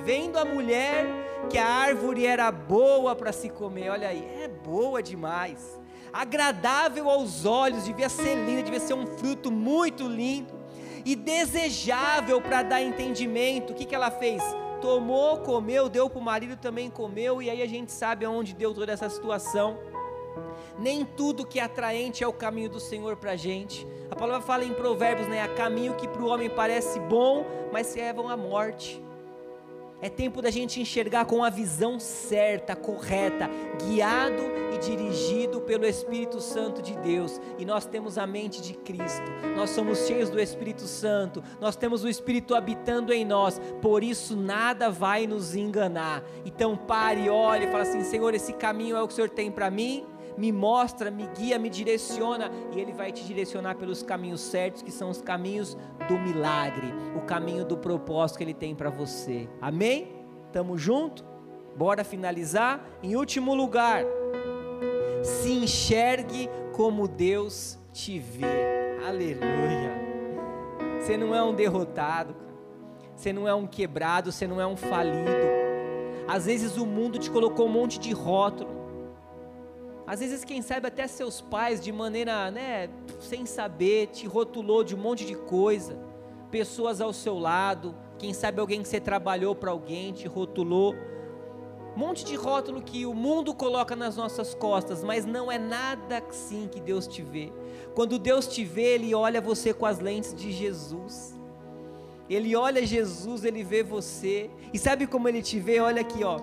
Vendo 0.03 0.37
a 0.37 0.45
mulher 0.45 1.05
que 1.49 1.57
a 1.57 1.67
árvore 1.67 2.25
era 2.25 2.51
boa 2.51 3.15
para 3.15 3.31
se 3.31 3.49
comer, 3.49 3.89
olha 3.89 4.07
aí, 4.07 4.23
é 4.41 4.47
boa 4.47 5.01
demais, 5.01 5.79
agradável 6.11 7.09
aos 7.09 7.45
olhos, 7.45 7.85
devia 7.85 8.09
ser 8.09 8.35
linda, 8.35 8.63
devia 8.63 8.79
ser 8.79 8.93
um 8.93 9.05
fruto 9.05 9.51
muito 9.51 10.07
lindo, 10.07 10.53
e 11.03 11.15
desejável 11.15 12.39
para 12.39 12.61
dar 12.61 12.81
entendimento. 12.81 13.73
O 13.73 13.75
que, 13.75 13.85
que 13.85 13.95
ela 13.95 14.11
fez? 14.11 14.43
Tomou, 14.81 15.39
comeu, 15.39 15.89
deu 15.89 16.09
para 16.09 16.19
o 16.19 16.23
marido 16.23 16.55
também 16.55 16.89
comeu, 16.89 17.41
e 17.41 17.49
aí 17.49 17.61
a 17.61 17.67
gente 17.67 17.91
sabe 17.91 18.25
aonde 18.25 18.53
deu 18.53 18.73
toda 18.73 18.91
essa 18.91 19.09
situação. 19.09 19.79
Nem 20.77 21.03
tudo 21.03 21.45
que 21.45 21.59
é 21.59 21.63
atraente 21.63 22.23
é 22.23 22.27
o 22.27 22.33
caminho 22.33 22.69
do 22.69 22.79
Senhor 22.79 23.15
para 23.15 23.31
a 23.31 23.35
gente. 23.35 23.87
A 24.09 24.15
palavra 24.15 24.45
fala 24.45 24.63
em 24.63 24.73
Provérbios, 24.73 25.27
né? 25.27 25.41
Há 25.41 25.47
caminho 25.49 25.95
que 25.95 26.07
para 26.07 26.21
o 26.21 26.27
homem 26.27 26.49
parece 26.49 26.99
bom, 26.99 27.45
mas 27.71 27.93
levam 27.95 28.29
à 28.29 28.37
morte. 28.37 29.01
É 30.01 30.09
tempo 30.09 30.41
da 30.41 30.49
gente 30.49 30.81
enxergar 30.81 31.25
com 31.25 31.43
a 31.43 31.49
visão 31.49 31.99
certa, 31.99 32.75
correta, 32.75 33.49
guiado 33.85 34.41
e 34.73 34.77
dirigido 34.79 35.61
pelo 35.61 35.85
Espírito 35.85 36.41
Santo 36.41 36.81
de 36.81 36.97
Deus. 36.97 37.39
E 37.59 37.65
nós 37.65 37.85
temos 37.85 38.17
a 38.17 38.25
mente 38.25 38.61
de 38.61 38.73
Cristo, 38.73 39.29
nós 39.55 39.69
somos 39.69 40.07
cheios 40.07 40.29
do 40.29 40.39
Espírito 40.39 40.83
Santo, 40.83 41.43
nós 41.59 41.75
temos 41.75 42.03
o 42.03 42.09
Espírito 42.09 42.55
habitando 42.55 43.13
em 43.13 43.23
nós, 43.23 43.61
por 43.81 44.03
isso 44.03 44.35
nada 44.35 44.89
vai 44.89 45.27
nos 45.27 45.55
enganar. 45.55 46.23
Então 46.45 46.75
pare, 46.75 47.29
olhe 47.29 47.65
e 47.65 47.71
fala 47.71 47.83
assim: 47.83 48.03
Senhor, 48.03 48.33
esse 48.33 48.53
caminho 48.53 48.95
é 48.95 49.01
o 49.03 49.07
que 49.07 49.13
o 49.13 49.15
Senhor 49.15 49.29
tem 49.29 49.51
para 49.51 49.69
mim? 49.69 50.05
Me 50.41 50.51
mostra, 50.51 51.11
me 51.11 51.27
guia, 51.37 51.59
me 51.59 51.69
direciona, 51.69 52.49
e 52.75 52.79
Ele 52.79 52.91
vai 52.91 53.11
te 53.11 53.23
direcionar 53.23 53.75
pelos 53.75 54.01
caminhos 54.01 54.41
certos, 54.41 54.81
que 54.81 54.89
são 54.89 55.11
os 55.11 55.21
caminhos 55.21 55.77
do 56.07 56.17
milagre, 56.17 56.91
o 57.15 57.21
caminho 57.21 57.63
do 57.63 57.77
propósito 57.77 58.37
que 58.37 58.43
Ele 58.43 58.53
tem 58.55 58.73
para 58.73 58.89
você. 58.89 59.47
Amém? 59.61 60.11
Tamo 60.51 60.79
junto? 60.79 61.23
Bora 61.77 62.03
finalizar? 62.03 62.83
Em 63.03 63.15
último 63.15 63.53
lugar, 63.53 64.03
se 65.21 65.51
enxergue 65.51 66.49
como 66.73 67.07
Deus 67.07 67.77
te 67.93 68.17
vê. 68.17 68.97
Aleluia. 69.07 69.91
Você 70.99 71.17
não 71.17 71.35
é 71.35 71.43
um 71.43 71.53
derrotado, 71.53 72.35
você 73.15 73.31
não 73.31 73.47
é 73.47 73.53
um 73.53 73.67
quebrado, 73.67 74.31
você 74.31 74.47
não 74.47 74.59
é 74.59 74.65
um 74.65 74.75
falido. 74.75 75.29
Às 76.27 76.47
vezes 76.47 76.77
o 76.77 76.85
mundo 76.85 77.19
te 77.19 77.29
colocou 77.29 77.67
um 77.67 77.71
monte 77.71 77.99
de 77.99 78.11
rótulo 78.11 78.80
às 80.05 80.19
vezes, 80.19 80.43
quem 80.43 80.61
sabe 80.61 80.87
até 80.87 81.07
seus 81.07 81.41
pais, 81.41 81.79
de 81.79 81.91
maneira, 81.91 82.49
né, 82.51 82.89
sem 83.19 83.45
saber, 83.45 84.07
te 84.07 84.27
rotulou 84.27 84.83
de 84.83 84.95
um 84.95 84.97
monte 84.97 85.25
de 85.25 85.35
coisa. 85.35 85.97
Pessoas 86.49 86.99
ao 86.99 87.13
seu 87.13 87.37
lado, 87.39 87.95
quem 88.17 88.33
sabe 88.33 88.59
alguém 88.59 88.81
que 88.81 88.87
você 88.87 88.99
trabalhou 88.99 89.55
para 89.55 89.71
alguém, 89.71 90.11
te 90.11 90.27
rotulou. 90.27 90.95
Um 91.95 91.99
monte 91.99 92.25
de 92.25 92.35
rótulo 92.35 92.81
que 92.81 93.05
o 93.05 93.13
mundo 93.13 93.53
coloca 93.53 93.95
nas 93.95 94.15
nossas 94.15 94.53
costas, 94.53 95.03
mas 95.03 95.25
não 95.25 95.51
é 95.51 95.57
nada 95.57 96.23
assim 96.29 96.67
que 96.69 96.79
Deus 96.79 97.05
te 97.07 97.21
vê. 97.21 97.51
Quando 97.93 98.17
Deus 98.17 98.47
te 98.47 98.63
vê, 98.63 98.95
Ele 98.95 99.13
olha 99.13 99.39
você 99.39 99.73
com 99.73 99.85
as 99.85 99.99
lentes 99.99 100.33
de 100.33 100.51
Jesus. 100.51 101.39
Ele 102.29 102.55
olha 102.55 102.85
Jesus, 102.85 103.43
Ele 103.43 103.63
vê 103.63 103.83
você. 103.83 104.49
E 104.73 104.79
sabe 104.79 105.05
como 105.05 105.27
Ele 105.27 105.41
te 105.41 105.59
vê? 105.59 105.79
Olha 105.79 106.01
aqui, 106.01 106.23
ó. 106.23 106.39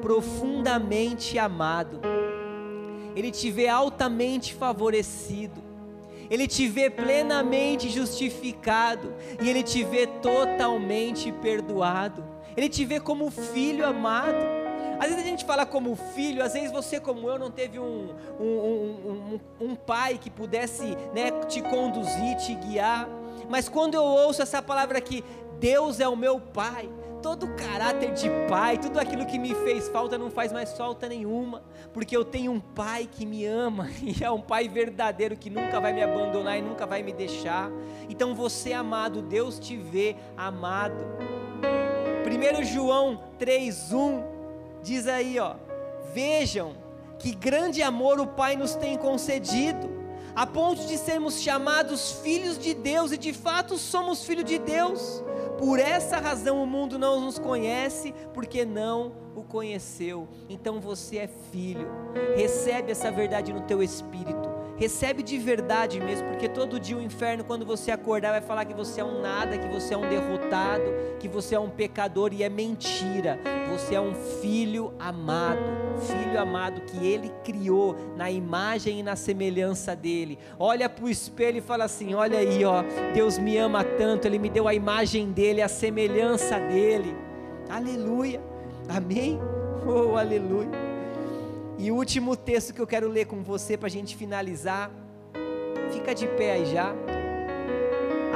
Profundamente 0.00 1.38
amado 1.38 2.00
ele 3.18 3.32
te 3.32 3.50
vê 3.50 3.66
altamente 3.66 4.54
favorecido, 4.54 5.60
ele 6.30 6.46
te 6.46 6.68
vê 6.68 6.88
plenamente 6.88 7.88
justificado 7.88 9.12
e 9.42 9.50
ele 9.50 9.64
te 9.64 9.82
vê 9.82 10.06
totalmente 10.06 11.32
perdoado. 11.32 12.24
Ele 12.56 12.68
te 12.68 12.84
vê 12.84 13.00
como 13.00 13.28
filho 13.28 13.84
amado. 13.84 14.44
Às 15.00 15.08
vezes 15.08 15.24
a 15.24 15.26
gente 15.26 15.44
fala 15.44 15.66
como 15.66 15.96
filho, 15.96 16.44
às 16.44 16.52
vezes 16.52 16.70
você, 16.70 17.00
como 17.00 17.28
eu, 17.28 17.38
não 17.38 17.50
teve 17.50 17.78
um, 17.78 18.14
um, 18.38 18.44
um, 18.44 19.40
um, 19.60 19.74
pai 19.74 20.18
que 20.18 20.30
pudesse 20.30 20.84
né, 21.12 21.30
te 21.48 21.60
conduzir, 21.60 22.36
te 22.36 22.54
guiar. 22.54 23.08
Mas 23.48 23.68
quando 23.68 23.94
eu 23.94 24.02
ouço 24.02 24.42
essa 24.42 24.62
palavra 24.62 24.98
aqui, 24.98 25.24
Deus 25.58 25.98
é 25.98 26.06
o 26.06 26.16
meu 26.16 26.40
pai, 26.40 26.88
todo 27.22 27.46
o 27.46 27.54
caráter 27.54 28.12
de 28.12 28.28
pai, 28.48 28.78
tudo 28.78 28.98
aquilo 28.98 29.26
que 29.26 29.38
me 29.38 29.54
fez 29.54 29.88
falta 29.88 30.16
não 30.16 30.30
faz 30.30 30.52
mais 30.52 30.72
falta 30.72 31.08
nenhuma, 31.08 31.62
porque 31.92 32.16
eu 32.16 32.24
tenho 32.24 32.52
um 32.52 32.60
pai 32.60 33.08
que 33.10 33.26
me 33.26 33.44
ama 33.44 33.88
e 34.02 34.22
é 34.22 34.30
um 34.30 34.40
pai 34.40 34.68
verdadeiro 34.68 35.36
que 35.36 35.50
nunca 35.50 35.80
vai 35.80 35.92
me 35.92 36.02
abandonar 36.02 36.58
e 36.58 36.62
nunca 36.62 36.86
vai 36.86 37.02
me 37.02 37.12
deixar. 37.12 37.70
Então 38.08 38.34
você, 38.34 38.72
amado, 38.72 39.22
Deus 39.22 39.58
te 39.58 39.76
vê 39.76 40.16
amado. 40.36 41.04
1 42.24 42.64
João 42.64 43.20
3:1 43.38 44.22
diz 44.82 45.06
aí, 45.06 45.38
ó: 45.38 45.56
Vejam 46.14 46.74
que 47.18 47.34
grande 47.34 47.82
amor 47.82 48.20
o 48.20 48.26
Pai 48.26 48.56
nos 48.56 48.74
tem 48.74 48.96
concedido, 48.96 49.88
a 50.38 50.46
ponto 50.46 50.86
de 50.86 50.96
sermos 50.96 51.40
chamados 51.40 52.12
filhos 52.22 52.56
de 52.56 52.72
Deus 52.72 53.10
e 53.10 53.18
de 53.18 53.32
fato 53.32 53.76
somos 53.76 54.24
filhos 54.24 54.44
de 54.44 54.56
Deus. 54.56 55.20
Por 55.58 55.80
essa 55.80 56.18
razão 56.18 56.62
o 56.62 56.66
mundo 56.66 56.96
não 56.96 57.20
nos 57.20 57.40
conhece, 57.40 58.14
porque 58.32 58.64
não 58.64 59.16
o 59.34 59.42
conheceu. 59.42 60.28
Então 60.48 60.80
você 60.80 61.16
é 61.18 61.28
filho. 61.50 61.88
Recebe 62.36 62.92
essa 62.92 63.10
verdade 63.10 63.52
no 63.52 63.62
teu 63.62 63.82
espírito. 63.82 64.48
Recebe 64.78 65.24
de 65.24 65.36
verdade 65.38 66.00
mesmo, 66.00 66.28
porque 66.28 66.48
todo 66.48 66.78
dia 66.78 66.96
o 66.96 67.02
inferno, 67.02 67.42
quando 67.42 67.66
você 67.66 67.90
acordar, 67.90 68.30
vai 68.30 68.40
falar 68.40 68.64
que 68.64 68.72
você 68.72 69.00
é 69.00 69.04
um 69.04 69.20
nada, 69.20 69.58
que 69.58 69.66
você 69.66 69.92
é 69.92 69.96
um 69.96 70.08
derrotado, 70.08 70.84
que 71.18 71.26
você 71.26 71.56
é 71.56 71.58
um 71.58 71.68
pecador, 71.68 72.32
e 72.32 72.44
é 72.44 72.48
mentira. 72.48 73.40
Você 73.72 73.96
é 73.96 74.00
um 74.00 74.14
filho 74.14 74.94
amado, 74.96 75.60
filho 76.00 76.40
amado 76.40 76.80
que 76.82 77.04
ele 77.04 77.28
criou 77.42 77.96
na 78.16 78.30
imagem 78.30 79.00
e 79.00 79.02
na 79.02 79.16
semelhança 79.16 79.96
dele. 79.96 80.38
Olha 80.56 80.88
para 80.88 81.04
o 81.04 81.10
espelho 81.10 81.58
e 81.58 81.60
fala 81.60 81.82
assim: 81.82 82.14
Olha 82.14 82.38
aí, 82.38 82.64
ó, 82.64 82.84
Deus 83.12 83.36
me 83.36 83.58
ama 83.58 83.82
tanto, 83.82 84.26
ele 84.26 84.38
me 84.38 84.48
deu 84.48 84.68
a 84.68 84.74
imagem 84.74 85.32
dele, 85.32 85.60
a 85.60 85.68
semelhança 85.68 86.56
dele. 86.60 87.16
Aleluia, 87.68 88.40
amém? 88.88 89.40
Oh, 89.84 90.16
aleluia. 90.16 90.87
E 91.78 91.92
o 91.92 91.94
último 91.94 92.34
texto 92.34 92.74
que 92.74 92.80
eu 92.80 92.86
quero 92.88 93.08
ler 93.08 93.26
com 93.26 93.40
você 93.40 93.76
para 93.76 93.86
a 93.86 93.90
gente 93.90 94.16
finalizar. 94.16 94.90
Fica 95.92 96.12
de 96.12 96.26
pé 96.26 96.54
aí 96.54 96.66
já. 96.66 96.92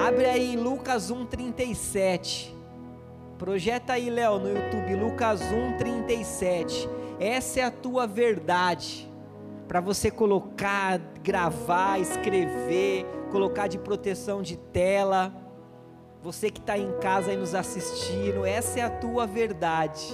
Abre 0.06 0.26
aí 0.26 0.56
Lucas 0.56 1.10
1:37. 1.10 2.54
Projeta 3.38 3.94
aí, 3.94 4.08
Léo, 4.08 4.38
no 4.38 4.48
YouTube, 4.48 4.94
Lucas 4.94 5.40
1:37. 5.42 6.88
Essa 7.18 7.60
é 7.60 7.62
a 7.64 7.70
tua 7.72 8.06
verdade. 8.06 9.10
Para 9.66 9.80
você 9.80 10.08
colocar, 10.08 10.98
gravar, 11.20 12.00
escrever, 12.00 13.04
colocar 13.32 13.66
de 13.66 13.76
proteção 13.76 14.40
de 14.40 14.56
tela. 14.56 15.34
Você 16.22 16.48
que 16.48 16.60
está 16.60 16.78
em 16.78 16.92
casa 17.00 17.32
aí 17.32 17.36
nos 17.36 17.56
assistindo, 17.56 18.46
essa 18.46 18.78
é 18.78 18.82
a 18.84 18.90
tua 18.90 19.26
verdade. 19.26 20.06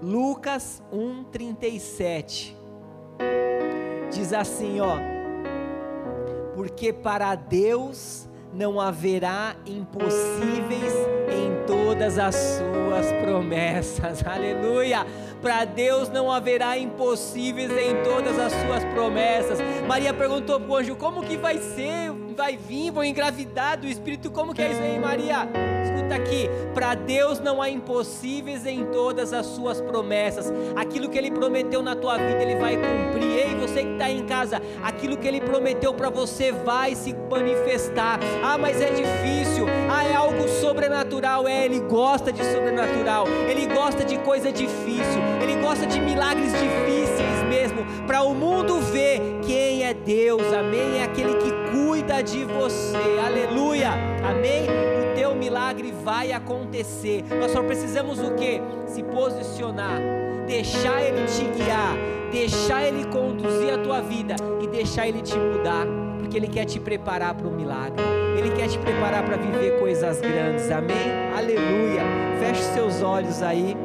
Lucas 0.00 0.82
1:37. 0.90 2.59
Diz 4.10 4.32
assim, 4.32 4.80
ó: 4.80 4.96
Porque 6.54 6.92
para 6.92 7.34
Deus 7.34 8.28
não 8.52 8.80
haverá 8.80 9.54
impossíveis 9.64 10.92
em 11.30 11.64
todas 11.66 12.18
as 12.18 12.34
suas 12.34 13.12
promessas. 13.22 14.22
Aleluia! 14.26 15.06
Para 15.40 15.64
Deus 15.64 16.08
não 16.08 16.30
haverá 16.30 16.76
impossíveis 16.76 17.70
em 17.70 18.02
todas 18.02 18.38
as 18.38 18.52
suas 18.52 18.84
promessas. 18.92 19.58
Maria 19.86 20.12
perguntou 20.12 20.58
para 20.60 20.70
o 20.70 20.76
anjo: 20.76 20.96
Como 20.96 21.22
que 21.22 21.36
vai 21.36 21.58
ser? 21.58 22.10
Vai 22.36 22.56
vir? 22.56 22.90
Vou 22.90 23.04
engravidar 23.04 23.78
do 23.78 23.86
Espírito? 23.86 24.30
Como 24.30 24.52
que 24.52 24.62
é 24.62 24.72
isso 24.72 24.82
aí, 24.82 24.98
Maria? 24.98 25.69
Aqui: 26.12 26.48
Para 26.74 26.94
Deus 26.94 27.40
não 27.40 27.60
há 27.60 27.68
impossíveis 27.68 28.66
em 28.66 28.84
todas 28.86 29.32
as 29.32 29.46
suas 29.46 29.80
promessas. 29.80 30.52
Aquilo 30.76 31.08
que 31.08 31.18
Ele 31.18 31.30
prometeu 31.30 31.82
na 31.82 31.94
tua 31.94 32.16
vida, 32.16 32.42
Ele 32.42 32.56
vai 32.56 32.76
cumprir. 32.76 33.30
Ei, 33.30 33.54
você 33.54 33.82
que 33.82 33.92
está 33.92 34.10
em 34.10 34.24
casa, 34.26 34.60
aquilo 34.82 35.16
que 35.16 35.26
Ele 35.26 35.40
prometeu 35.40 35.94
para 35.94 36.10
você 36.10 36.52
vai 36.52 36.94
se 36.94 37.14
manifestar. 37.30 38.18
Ah, 38.42 38.58
mas 38.58 38.80
é 38.80 38.90
difícil. 38.90 39.66
Ah, 39.90 40.04
é 40.04 40.14
algo 40.14 40.48
sobrenatural. 40.48 41.46
É, 41.46 41.64
Ele 41.64 41.80
gosta 41.80 42.32
de 42.32 42.44
sobrenatural. 42.44 43.26
Ele 43.48 43.66
gosta 43.66 44.04
de 44.04 44.18
coisa 44.18 44.52
difícil. 44.52 45.20
Ele 45.42 45.60
gosta 45.60 45.86
de 45.86 46.00
milagres 46.00 46.52
difíceis 46.52 47.40
mesmo, 47.50 47.84
para 48.06 48.22
o 48.22 48.32
mundo 48.32 48.80
ver 48.80 49.40
quem 49.42 49.84
é 49.84 49.92
Deus, 49.92 50.52
amém? 50.52 50.98
É 50.98 51.02
aquele 51.02 51.34
que 51.34 51.50
cuida 51.72 52.22
de 52.22 52.44
você, 52.44 52.96
aleluia, 53.26 53.90
amém? 54.24 54.62
O 54.64 55.14
teu 55.16 55.34
milagre 55.34 55.89
vai 56.02 56.32
acontecer, 56.32 57.24
nós 57.38 57.52
só 57.52 57.62
precisamos 57.62 58.18
o 58.18 58.34
que? 58.34 58.60
Se 58.86 59.02
posicionar, 59.02 60.00
deixar 60.46 61.02
Ele 61.02 61.26
te 61.26 61.44
guiar, 61.56 61.96
deixar 62.32 62.82
Ele 62.84 63.04
conduzir 63.06 63.72
a 63.72 63.78
tua 63.78 64.00
vida 64.00 64.34
e 64.62 64.66
deixar 64.66 65.06
Ele 65.06 65.20
te 65.20 65.36
mudar, 65.38 65.86
porque 66.18 66.36
Ele 66.36 66.48
quer 66.48 66.64
te 66.64 66.80
preparar 66.80 67.34
para 67.34 67.46
o 67.46 67.50
milagre, 67.50 68.02
Ele 68.36 68.50
quer 68.50 68.68
te 68.68 68.78
preparar 68.78 69.24
para 69.24 69.36
viver 69.36 69.78
coisas 69.78 70.20
grandes, 70.20 70.70
amém? 70.70 71.30
Aleluia, 71.36 72.02
feche 72.40 72.62
seus 72.62 73.02
olhos 73.02 73.42
aí. 73.42 73.76